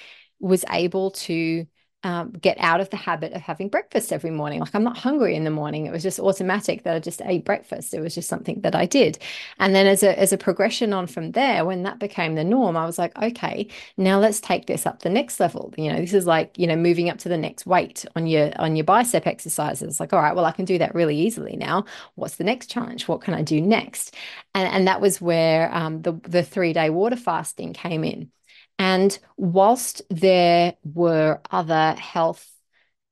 was 0.40 0.64
able 0.70 1.12
to 1.12 1.66
um, 2.02 2.30
get 2.32 2.56
out 2.60 2.80
of 2.80 2.90
the 2.90 2.96
habit 2.96 3.32
of 3.32 3.42
having 3.42 3.68
breakfast 3.68 4.12
every 4.12 4.30
morning. 4.30 4.60
Like 4.60 4.74
I'm 4.74 4.84
not 4.84 4.98
hungry 4.98 5.34
in 5.34 5.44
the 5.44 5.50
morning. 5.50 5.86
It 5.86 5.92
was 5.92 6.02
just 6.04 6.20
automatic 6.20 6.84
that 6.84 6.94
I 6.94 7.00
just 7.00 7.20
ate 7.24 7.44
breakfast. 7.44 7.94
It 7.94 8.00
was 8.00 8.14
just 8.14 8.28
something 8.28 8.60
that 8.60 8.76
I 8.76 8.86
did. 8.86 9.18
And 9.58 9.74
then 9.74 9.86
as 9.86 10.02
a 10.02 10.18
as 10.18 10.32
a 10.32 10.38
progression 10.38 10.92
on 10.92 11.06
from 11.06 11.32
there, 11.32 11.64
when 11.64 11.82
that 11.82 11.98
became 11.98 12.34
the 12.34 12.44
norm, 12.44 12.76
I 12.76 12.86
was 12.86 12.98
like, 12.98 13.16
okay, 13.20 13.68
now 13.96 14.18
let's 14.20 14.40
take 14.40 14.66
this 14.66 14.86
up 14.86 15.00
the 15.02 15.10
next 15.10 15.40
level. 15.40 15.72
You 15.76 15.92
know, 15.92 16.00
this 16.00 16.14
is 16.14 16.26
like, 16.26 16.56
you 16.58 16.66
know, 16.66 16.76
moving 16.76 17.10
up 17.10 17.18
to 17.18 17.28
the 17.28 17.36
next 17.38 17.66
weight 17.66 18.04
on 18.14 18.26
your 18.26 18.52
on 18.60 18.76
your 18.76 18.84
bicep 18.84 19.26
exercises. 19.26 19.98
Like, 20.00 20.12
all 20.12 20.20
right, 20.20 20.34
well, 20.36 20.44
I 20.44 20.52
can 20.52 20.64
do 20.64 20.78
that 20.78 20.94
really 20.94 21.16
easily 21.16 21.56
now. 21.56 21.84
What's 22.14 22.36
the 22.36 22.44
next 22.44 22.68
challenge? 22.70 23.08
What 23.08 23.20
can 23.20 23.34
I 23.34 23.42
do 23.42 23.60
next? 23.60 24.14
And 24.54 24.68
and 24.72 24.88
that 24.88 25.00
was 25.00 25.20
where 25.20 25.74
um, 25.74 26.02
the 26.02 26.12
the 26.24 26.42
three 26.42 26.72
day 26.72 26.90
water 26.90 27.16
fasting 27.16 27.72
came 27.72 28.04
in. 28.04 28.30
And 28.78 29.18
whilst 29.36 30.02
there 30.10 30.74
were 30.84 31.40
other 31.50 31.94
health 31.94 32.52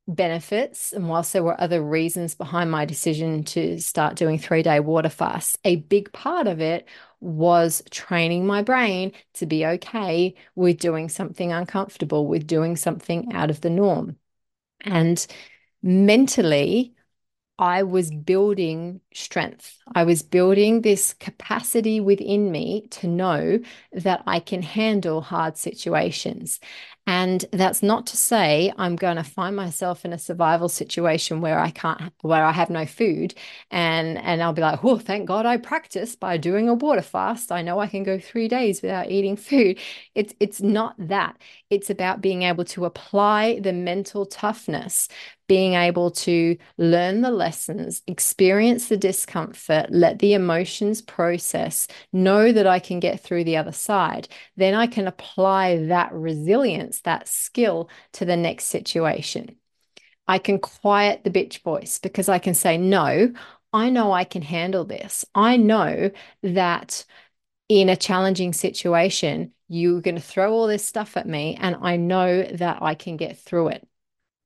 benefits, 0.06 0.92
and 0.92 1.08
whilst 1.08 1.32
there 1.32 1.42
were 1.42 1.58
other 1.60 1.82
reasons 1.82 2.34
behind 2.34 2.70
my 2.70 2.84
decision 2.84 3.44
to 3.44 3.78
start 3.80 4.16
doing 4.16 4.38
three 4.38 4.62
day 4.62 4.80
water 4.80 5.08
fasts, 5.08 5.56
a 5.64 5.76
big 5.76 6.12
part 6.12 6.46
of 6.46 6.60
it 6.60 6.86
was 7.20 7.82
training 7.90 8.46
my 8.46 8.62
brain 8.62 9.12
to 9.34 9.46
be 9.46 9.64
okay 9.64 10.34
with 10.54 10.78
doing 10.78 11.08
something 11.08 11.52
uncomfortable, 11.52 12.26
with 12.26 12.46
doing 12.46 12.76
something 12.76 13.32
out 13.32 13.50
of 13.50 13.62
the 13.62 13.70
norm. 13.70 14.16
And 14.82 15.26
mentally, 15.82 16.93
I 17.58 17.84
was 17.84 18.10
building 18.10 19.00
strength. 19.12 19.78
I 19.94 20.02
was 20.02 20.22
building 20.22 20.80
this 20.80 21.14
capacity 21.14 22.00
within 22.00 22.50
me 22.50 22.88
to 22.92 23.06
know 23.06 23.60
that 23.92 24.24
I 24.26 24.40
can 24.40 24.62
handle 24.62 25.20
hard 25.20 25.56
situations. 25.56 26.58
And 27.06 27.44
that's 27.52 27.82
not 27.82 28.06
to 28.08 28.16
say 28.16 28.72
I'm 28.78 28.96
going 28.96 29.16
to 29.16 29.22
find 29.24 29.54
myself 29.54 30.06
in 30.06 30.14
a 30.14 30.18
survival 30.18 30.70
situation 30.70 31.42
where 31.42 31.58
I 31.58 31.70
can't, 31.70 32.12
where 32.22 32.42
I 32.42 32.52
have 32.52 32.70
no 32.70 32.86
food, 32.86 33.34
and 33.70 34.16
and 34.18 34.42
I'll 34.42 34.54
be 34.54 34.62
like, 34.62 34.82
oh, 34.82 34.98
thank 34.98 35.26
God 35.26 35.44
I 35.44 35.58
practiced 35.58 36.18
by 36.18 36.38
doing 36.38 36.68
a 36.68 36.74
water 36.74 37.02
fast. 37.02 37.52
I 37.52 37.60
know 37.60 37.78
I 37.78 37.88
can 37.88 38.04
go 38.04 38.18
three 38.18 38.48
days 38.48 38.80
without 38.80 39.10
eating 39.10 39.36
food. 39.36 39.78
It's 40.14 40.34
it's 40.40 40.62
not 40.62 40.94
that. 40.98 41.36
It's 41.68 41.90
about 41.90 42.22
being 42.22 42.42
able 42.42 42.64
to 42.66 42.86
apply 42.86 43.60
the 43.60 43.72
mental 43.74 44.24
toughness 44.24 45.08
being 45.46 45.74
able 45.74 46.10
to 46.10 46.56
learn 46.78 47.20
the 47.20 47.30
lessons, 47.30 48.02
experience 48.06 48.88
the 48.88 48.96
discomfort, 48.96 49.86
let 49.90 50.18
the 50.18 50.32
emotions 50.32 51.02
process, 51.02 51.86
know 52.12 52.52
that 52.52 52.66
I 52.66 52.78
can 52.78 53.00
get 53.00 53.20
through 53.20 53.44
the 53.44 53.56
other 53.56 53.72
side, 53.72 54.28
then 54.56 54.74
I 54.74 54.86
can 54.86 55.06
apply 55.06 55.86
that 55.86 56.12
resilience, 56.12 56.93
that 57.02 57.28
skill 57.28 57.88
to 58.12 58.24
the 58.24 58.36
next 58.36 58.64
situation. 58.64 59.56
I 60.26 60.38
can 60.38 60.58
quiet 60.58 61.22
the 61.24 61.30
bitch 61.30 61.62
voice 61.62 61.98
because 61.98 62.28
I 62.28 62.38
can 62.38 62.54
say, 62.54 62.78
no, 62.78 63.32
I 63.72 63.90
know 63.90 64.12
I 64.12 64.24
can 64.24 64.42
handle 64.42 64.84
this. 64.84 65.24
I 65.34 65.56
know 65.56 66.10
that 66.42 67.04
in 67.68 67.88
a 67.88 67.96
challenging 67.96 68.52
situation, 68.52 69.52
you're 69.68 70.00
going 70.00 70.14
to 70.14 70.20
throw 70.20 70.52
all 70.52 70.66
this 70.66 70.86
stuff 70.86 71.16
at 71.16 71.26
me, 71.26 71.56
and 71.60 71.76
I 71.80 71.96
know 71.96 72.42
that 72.42 72.82
I 72.82 72.94
can 72.94 73.16
get 73.16 73.38
through 73.38 73.68
it. 73.68 73.86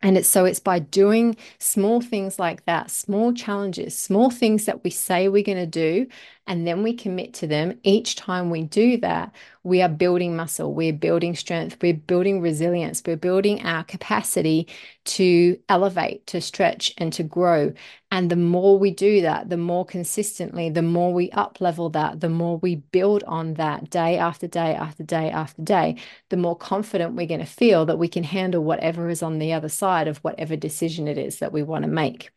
And 0.00 0.16
it's 0.16 0.28
so 0.28 0.44
it's 0.44 0.60
by 0.60 0.78
doing 0.78 1.36
small 1.58 2.00
things 2.00 2.38
like 2.38 2.64
that, 2.66 2.90
small 2.90 3.32
challenges, 3.32 3.98
small 3.98 4.30
things 4.30 4.66
that 4.66 4.84
we 4.84 4.90
say 4.90 5.28
we're 5.28 5.42
going 5.42 5.58
to 5.58 5.66
do, 5.66 6.06
and 6.48 6.66
then 6.66 6.82
we 6.82 6.94
commit 6.94 7.34
to 7.34 7.46
them. 7.46 7.78
Each 7.82 8.16
time 8.16 8.48
we 8.48 8.62
do 8.64 8.96
that, 8.98 9.34
we 9.62 9.82
are 9.82 9.88
building 9.88 10.34
muscle, 10.34 10.72
we're 10.72 10.94
building 10.94 11.36
strength, 11.36 11.76
we're 11.82 11.92
building 11.92 12.40
resilience, 12.40 13.02
we're 13.06 13.16
building 13.18 13.62
our 13.66 13.84
capacity 13.84 14.66
to 15.04 15.58
elevate, 15.68 16.26
to 16.28 16.40
stretch, 16.40 16.94
and 16.96 17.12
to 17.12 17.22
grow. 17.22 17.74
And 18.10 18.30
the 18.30 18.36
more 18.36 18.78
we 18.78 18.90
do 18.90 19.20
that, 19.20 19.50
the 19.50 19.58
more 19.58 19.84
consistently, 19.84 20.70
the 20.70 20.82
more 20.82 21.12
we 21.12 21.30
up 21.32 21.60
level 21.60 21.90
that, 21.90 22.20
the 22.20 22.30
more 22.30 22.56
we 22.56 22.76
build 22.76 23.22
on 23.24 23.54
that 23.54 23.90
day 23.90 24.16
after 24.16 24.48
day 24.48 24.74
after 24.74 25.02
day 25.04 25.30
after 25.30 25.60
day, 25.62 25.96
the 26.30 26.38
more 26.38 26.56
confident 26.56 27.14
we're 27.14 27.26
going 27.26 27.40
to 27.40 27.46
feel 27.46 27.84
that 27.86 27.98
we 27.98 28.08
can 28.08 28.24
handle 28.24 28.64
whatever 28.64 29.10
is 29.10 29.22
on 29.22 29.38
the 29.38 29.52
other 29.52 29.68
side 29.68 30.08
of 30.08 30.18
whatever 30.18 30.56
decision 30.56 31.06
it 31.08 31.18
is 31.18 31.40
that 31.40 31.52
we 31.52 31.62
want 31.62 31.84
to 31.84 31.90
make. 31.90 32.30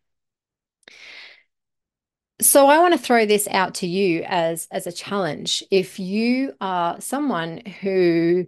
So 2.42 2.66
I 2.68 2.78
want 2.80 2.92
to 2.92 2.98
throw 2.98 3.24
this 3.24 3.46
out 3.48 3.74
to 3.76 3.86
you 3.86 4.24
as 4.26 4.66
as 4.72 4.86
a 4.86 4.92
challenge. 4.92 5.62
If 5.70 6.00
you 6.00 6.54
are 6.60 7.00
someone 7.00 7.58
who 7.80 8.46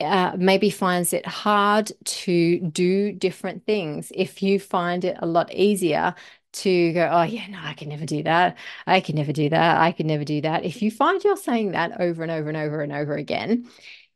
uh, 0.00 0.36
maybe 0.38 0.70
finds 0.70 1.12
it 1.12 1.26
hard 1.26 1.92
to 2.04 2.60
do 2.60 3.12
different 3.12 3.66
things, 3.66 4.12
if 4.14 4.42
you 4.42 4.60
find 4.60 5.04
it 5.04 5.16
a 5.20 5.26
lot 5.26 5.52
easier 5.52 6.14
to 6.54 6.92
go, 6.92 7.08
oh 7.12 7.22
yeah, 7.22 7.48
no, 7.48 7.58
I 7.60 7.74
can 7.74 7.88
never 7.88 8.06
do 8.06 8.22
that. 8.22 8.56
I 8.86 9.00
can 9.00 9.16
never 9.16 9.32
do 9.32 9.48
that. 9.48 9.80
I 9.80 9.92
can 9.92 10.06
never 10.06 10.24
do 10.24 10.40
that. 10.42 10.64
If 10.64 10.82
you 10.82 10.90
find 10.92 11.22
you're 11.24 11.36
saying 11.36 11.72
that 11.72 12.00
over 12.00 12.22
and 12.22 12.30
over 12.30 12.48
and 12.48 12.56
over 12.56 12.82
and 12.82 12.92
over 12.92 13.16
again, 13.16 13.68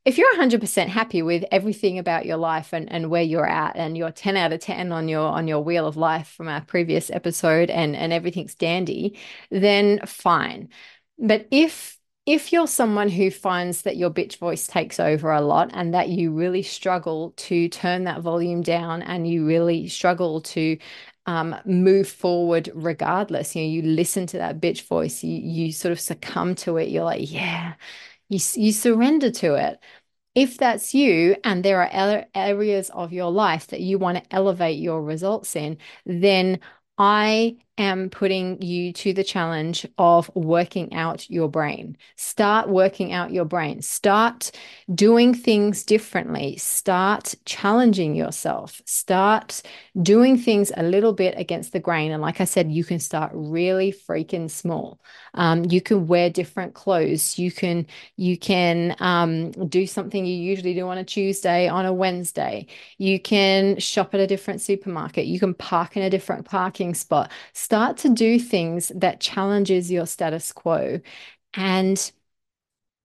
if 0.09 0.17
you're 0.17 0.35
100% 0.37 0.89
happy 0.89 1.21
with 1.21 1.45
everything 1.53 1.99
about 1.99 2.25
your 2.25 2.39
life 2.39 2.73
and, 2.73 2.91
and 2.91 3.11
where 3.11 3.23
you're 3.23 3.47
at 3.47 3.77
and 3.77 3.95
you're 3.95 4.11
10 4.11 4.39
out 4.39 4.55
of 4.55 4.61
10 4.61 4.91
on 4.91 5.07
your 5.07 5.29
on 5.29 5.47
your 5.47 5.63
wheel 5.63 5.87
of 5.87 5.99
life 5.99 6.29
from 6.29 6.49
our 6.49 6.63
previous 6.63 7.11
episode 7.11 7.69
and 7.69 7.95
and 7.95 8.11
everything's 8.11 8.55
dandy 8.55 9.19
then 9.51 10.01
fine. 10.07 10.71
But 11.19 11.47
if 11.51 11.99
if 12.25 12.53
you're 12.55 12.67
someone 12.67 13.11
who 13.11 13.31
finds 13.31 13.83
that 13.83 13.99
your 13.99 14.11
bitch 14.11 14.39
voice 14.39 14.67
takes 14.67 14.99
over 14.99 15.31
a 15.31 15.43
lot 15.43 15.71
and 15.75 15.93
that 15.93 16.09
you 16.09 16.31
really 16.33 16.63
struggle 16.63 17.35
to 17.37 17.69
turn 17.69 18.05
that 18.05 18.23
volume 18.23 18.63
down 18.63 19.03
and 19.03 19.29
you 19.29 19.47
really 19.47 19.89
struggle 19.89 20.41
to 20.41 20.79
um, 21.27 21.55
move 21.67 22.09
forward 22.09 22.71
regardless 22.75 23.55
you 23.55 23.63
know 23.63 23.69
you 23.69 23.83
listen 23.83 24.27
to 24.27 24.39
that 24.39 24.59
bitch 24.61 24.87
voice 24.87 25.23
you 25.23 25.39
you 25.39 25.73
sort 25.73 25.93
of 25.93 26.01
succumb 26.01 26.55
to 26.55 26.79
it 26.79 26.89
you're 26.89 27.05
like 27.05 27.31
yeah 27.31 27.75
you, 28.29 28.39
you 28.55 28.73
surrender 28.73 29.31
to 29.31 29.55
it 29.55 29.79
if 30.39 30.57
that's 30.57 30.95
you 30.95 31.35
and 31.43 31.65
there 31.65 31.83
are 31.83 31.91
other 31.93 32.27
areas 32.33 32.91
of 32.91 33.13
your 33.13 33.31
life 33.31 33.67
that 33.69 33.81
you 33.81 33.99
want 33.99 34.19
to 34.23 34.35
elevate 34.35 34.79
your 34.79 35.03
results 35.03 35.57
in, 35.57 35.79
then 36.07 36.61
I 36.97 37.57
am 37.79 38.11
putting 38.11 38.61
you 38.61 38.93
to 38.93 39.13
the 39.13 39.25
challenge 39.25 39.87
of 39.97 40.31
working 40.35 40.93
out 40.93 41.31
your 41.31 41.49
brain. 41.49 41.97
Start 42.17 42.69
working 42.69 43.13
out 43.13 43.33
your 43.33 43.45
brain. 43.45 43.81
Start 43.81 44.51
doing 44.95 45.33
things 45.33 45.85
differently. 45.85 46.57
Start 46.57 47.35
challenging 47.45 48.15
yourself. 48.15 48.83
Start 48.85 49.63
doing 50.03 50.37
things 50.37 50.73
a 50.77 50.83
little 50.83 51.13
bit 51.13 51.35
against 51.37 51.73
the 51.73 51.81
grain. 51.81 52.11
And 52.11 52.21
like 52.21 52.41
I 52.41 52.45
said, 52.45 52.71
you 52.71 52.85
can 52.85 52.99
start 52.99 53.31
really 53.35 53.93
freaking 53.93 54.51
small. 54.51 55.01
Um, 55.35 55.65
you 55.69 55.81
can 55.81 56.07
wear 56.07 56.31
different 56.31 56.75
clothes. 56.75 57.39
You 57.39 57.53
can 57.53 57.87
you 58.17 58.37
can 58.37 58.97
um, 58.99 59.53
do 59.53 59.87
something 59.87 60.27
you 60.27 60.35
usually 60.35 60.75
do 60.75 60.89
on 60.89 60.99
a 60.99 61.05
Tuesday 61.05 61.69
on 61.69 61.87
a 61.87 61.93
Wednesday. 61.93 62.67
You 62.99 63.21
can 63.21 63.79
shop 63.79 64.15
at 64.15 64.21
a 64.21 64.27
different 64.27 64.61
supermarket. 64.61 65.27
You 65.27 65.39
can 65.39 65.55
park 65.55 65.97
in 65.97 66.03
a 66.03 66.11
different 66.11 66.45
parking 66.45 66.95
spot 66.95 67.31
start 67.69 67.99
to 67.99 68.09
do 68.09 68.39
things 68.41 68.91
that 68.95 69.21
challenges 69.21 69.91
your 69.91 70.07
status 70.07 70.53
quo 70.53 70.99
and 71.53 72.13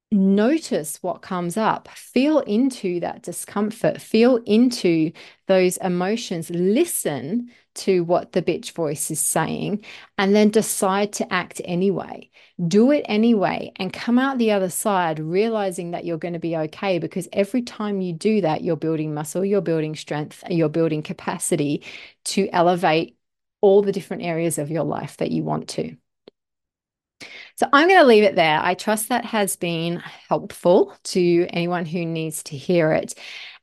notice 0.10 1.04
what 1.04 1.22
comes 1.22 1.58
up. 1.58 1.90
Feel 1.90 2.40
into 2.40 3.02
that 3.02 3.24
discomfort. 3.24 4.00
Feel 4.00 4.38
into 4.46 5.12
those 5.48 5.76
emotions. 5.78 6.50
Listen 6.50 7.52
to 7.76 8.06
what 8.06 8.32
the 8.32 8.42
bitch 8.42 8.72
voice 8.72 9.12
is 9.12 9.20
saying 9.20 9.84
and 10.18 10.34
then 10.34 10.50
decide 10.50 11.12
to 11.12 11.34
act 11.34 11.60
anyway. 11.66 12.30
Do 12.66 12.92
it 12.92 13.04
anyway 13.10 13.74
and 13.76 13.92
come 13.92 14.18
out 14.18 14.38
the 14.38 14.52
other 14.52 14.70
side 14.70 15.20
realizing 15.20 15.92
that 15.92 16.06
you're 16.06 16.18
going 16.18 16.36
to 16.36 16.40
be 16.40 16.56
okay 16.56 17.00
because 17.00 17.28
every 17.34 17.64
time 17.64 18.00
you 18.00 18.14
do 18.14 18.40
that 18.40 18.64
you're 18.64 18.78
building 18.78 19.14
muscle 19.14 19.44
you're 19.44 19.60
building 19.60 19.96
strength 19.96 20.42
you're 20.50 20.70
building 20.70 21.02
capacity 21.02 21.84
to 22.26 22.48
elevate 22.54 23.18
all 23.64 23.82
the 23.82 23.94
different 23.94 24.24
areas 24.24 24.58
of 24.58 24.70
your 24.70 24.84
life 24.84 25.16
that 25.18 25.32
you 25.32 25.42
want 25.42 25.70
to. 25.70 25.96
So 27.56 27.66
I'm 27.72 27.88
going 27.88 28.02
to 28.02 28.06
leave 28.06 28.26
it 28.26 28.36
there. 28.36 28.60
I 28.62 28.74
trust 28.74 29.08
that 29.08 29.24
has 29.24 29.56
been 29.56 30.04
helpful 30.28 30.94
to 31.06 31.48
anyone 31.50 31.86
who 31.86 32.04
needs 32.04 32.44
to 32.44 32.58
hear 32.58 32.92
it. 32.92 33.14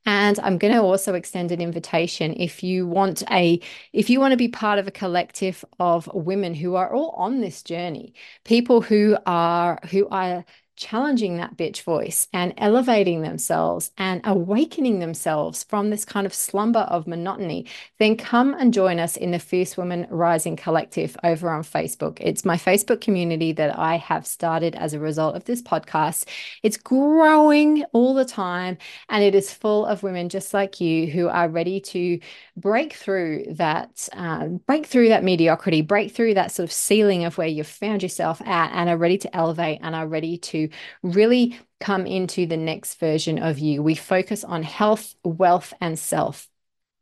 And 0.06 0.38
I'm 0.40 0.56
going 0.56 0.72
to 0.72 0.80
also 0.80 1.12
extend 1.12 1.52
an 1.52 1.60
invitation 1.60 2.32
if 2.38 2.62
you 2.62 2.86
want 2.86 3.22
a 3.30 3.60
if 3.92 4.08
you 4.08 4.20
want 4.20 4.32
to 4.32 4.38
be 4.38 4.48
part 4.48 4.78
of 4.78 4.88
a 4.88 4.90
collective 4.90 5.62
of 5.78 6.08
women 6.14 6.54
who 6.54 6.76
are 6.76 6.90
all 6.90 7.10
on 7.10 7.42
this 7.42 7.62
journey, 7.62 8.14
people 8.46 8.80
who 8.80 9.18
are 9.26 9.80
who 9.90 10.08
are 10.08 10.46
challenging 10.80 11.36
that 11.36 11.56
bitch 11.56 11.82
voice 11.82 12.26
and 12.32 12.54
elevating 12.56 13.20
themselves 13.20 13.90
and 13.98 14.22
awakening 14.24 14.98
themselves 14.98 15.62
from 15.62 15.90
this 15.90 16.06
kind 16.06 16.26
of 16.26 16.32
slumber 16.32 16.80
of 16.80 17.06
monotony, 17.06 17.66
then 17.98 18.16
come 18.16 18.54
and 18.54 18.72
join 18.72 18.98
us 18.98 19.16
in 19.16 19.30
the 19.30 19.38
Fierce 19.38 19.76
Women 19.76 20.06
Rising 20.08 20.56
Collective 20.56 21.16
over 21.22 21.50
on 21.50 21.62
Facebook. 21.62 22.16
It's 22.20 22.46
my 22.46 22.56
Facebook 22.56 23.02
community 23.02 23.52
that 23.52 23.78
I 23.78 23.98
have 23.98 24.26
started 24.26 24.74
as 24.74 24.94
a 24.94 24.98
result 24.98 25.36
of 25.36 25.44
this 25.44 25.60
podcast. 25.60 26.24
It's 26.62 26.78
growing 26.78 27.84
all 27.92 28.14
the 28.14 28.24
time 28.24 28.78
and 29.10 29.22
it 29.22 29.34
is 29.34 29.52
full 29.52 29.84
of 29.84 30.02
women 30.02 30.30
just 30.30 30.54
like 30.54 30.80
you 30.80 31.06
who 31.06 31.28
are 31.28 31.48
ready 31.48 31.80
to 31.80 32.18
break 32.56 32.94
through 32.94 33.44
that, 33.50 34.08
uh, 34.14 34.46
break 34.46 34.86
through 34.86 35.10
that 35.10 35.24
mediocrity, 35.24 35.82
break 35.82 36.12
through 36.12 36.34
that 36.34 36.52
sort 36.52 36.64
of 36.64 36.72
ceiling 36.72 37.24
of 37.24 37.36
where 37.36 37.46
you've 37.46 37.66
found 37.66 38.02
yourself 38.02 38.40
at 38.42 38.72
and 38.72 38.88
are 38.88 38.96
ready 38.96 39.18
to 39.18 39.36
elevate 39.36 39.78
and 39.82 39.94
are 39.94 40.06
ready 40.06 40.38
to 40.38 40.69
really 41.02 41.58
come 41.80 42.06
into 42.06 42.46
the 42.46 42.56
next 42.56 42.98
version 43.00 43.38
of 43.38 43.58
you. 43.58 43.82
We 43.82 43.94
focus 43.94 44.44
on 44.44 44.62
health, 44.62 45.14
wealth, 45.24 45.72
and 45.80 45.98
self. 45.98 46.48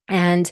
And 0.08 0.50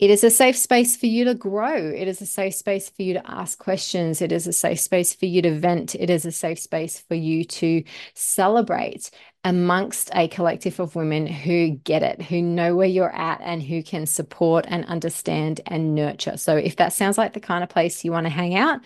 it 0.00 0.10
is 0.10 0.24
a 0.24 0.30
safe 0.30 0.56
space 0.56 0.96
for 0.96 1.06
you 1.06 1.24
to 1.26 1.34
grow. 1.34 1.76
It 1.76 2.08
is 2.08 2.20
a 2.20 2.26
safe 2.26 2.54
space 2.54 2.90
for 2.90 3.02
you 3.02 3.14
to 3.14 3.30
ask 3.30 3.56
questions. 3.56 4.20
It 4.20 4.32
is 4.32 4.48
a 4.48 4.52
safe 4.52 4.80
space 4.80 5.14
for 5.14 5.26
you 5.26 5.42
to 5.42 5.56
vent. 5.56 5.94
It 5.94 6.10
is 6.10 6.26
a 6.26 6.32
safe 6.32 6.58
space 6.58 6.98
for 6.98 7.14
you 7.14 7.44
to 7.44 7.84
celebrate 8.14 9.10
amongst 9.44 10.10
a 10.12 10.26
collective 10.26 10.80
of 10.80 10.96
women 10.96 11.28
who 11.28 11.70
get 11.70 12.02
it, 12.02 12.20
who 12.20 12.42
know 12.42 12.74
where 12.74 12.88
you're 12.88 13.14
at, 13.14 13.40
and 13.42 13.62
who 13.62 13.80
can 13.80 14.06
support 14.06 14.66
and 14.68 14.84
understand 14.86 15.60
and 15.66 15.94
nurture. 15.94 16.36
So, 16.36 16.56
if 16.56 16.74
that 16.76 16.92
sounds 16.92 17.16
like 17.16 17.32
the 17.32 17.40
kind 17.40 17.62
of 17.62 17.70
place 17.70 18.04
you 18.04 18.10
want 18.10 18.26
to 18.26 18.30
hang 18.30 18.56
out, 18.56 18.80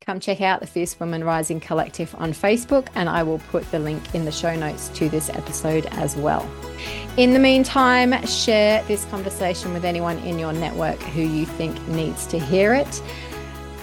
come 0.00 0.20
check 0.20 0.40
out 0.40 0.60
the 0.60 0.66
Fierce 0.66 0.98
Women 1.00 1.24
Rising 1.24 1.60
Collective 1.60 2.14
on 2.18 2.32
Facebook, 2.32 2.88
and 2.94 3.08
I 3.08 3.22
will 3.22 3.38
put 3.50 3.70
the 3.70 3.78
link 3.78 4.14
in 4.14 4.24
the 4.24 4.32
show 4.32 4.54
notes 4.54 4.88
to 4.90 5.08
this 5.08 5.30
episode 5.30 5.86
as 5.92 6.16
well. 6.16 6.48
In 7.16 7.32
the 7.32 7.38
meantime, 7.38 8.24
share 8.26 8.82
this 8.84 9.04
conversation 9.06 9.72
with 9.72 9.84
anyone 9.84 10.18
in 10.18 10.38
your 10.38 10.52
network 10.52 11.00
who 11.00 11.22
you 11.22 11.46
think 11.46 11.80
needs 11.88 12.26
to 12.26 12.38
hear 12.38 12.74
it. 12.74 13.02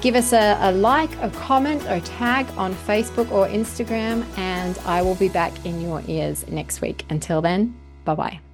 Give 0.01 0.15
us 0.15 0.33
a, 0.33 0.57
a 0.61 0.71
like, 0.71 1.15
a 1.21 1.29
comment, 1.29 1.85
or 1.87 1.99
tag 2.01 2.47
on 2.57 2.73
Facebook 2.73 3.31
or 3.31 3.47
Instagram, 3.47 4.25
and 4.37 4.77
I 4.79 5.01
will 5.01 5.15
be 5.15 5.29
back 5.29 5.65
in 5.65 5.81
your 5.81 6.03
ears 6.07 6.47
next 6.47 6.81
week. 6.81 7.05
Until 7.09 7.41
then, 7.41 7.75
bye 8.03 8.15
bye. 8.15 8.50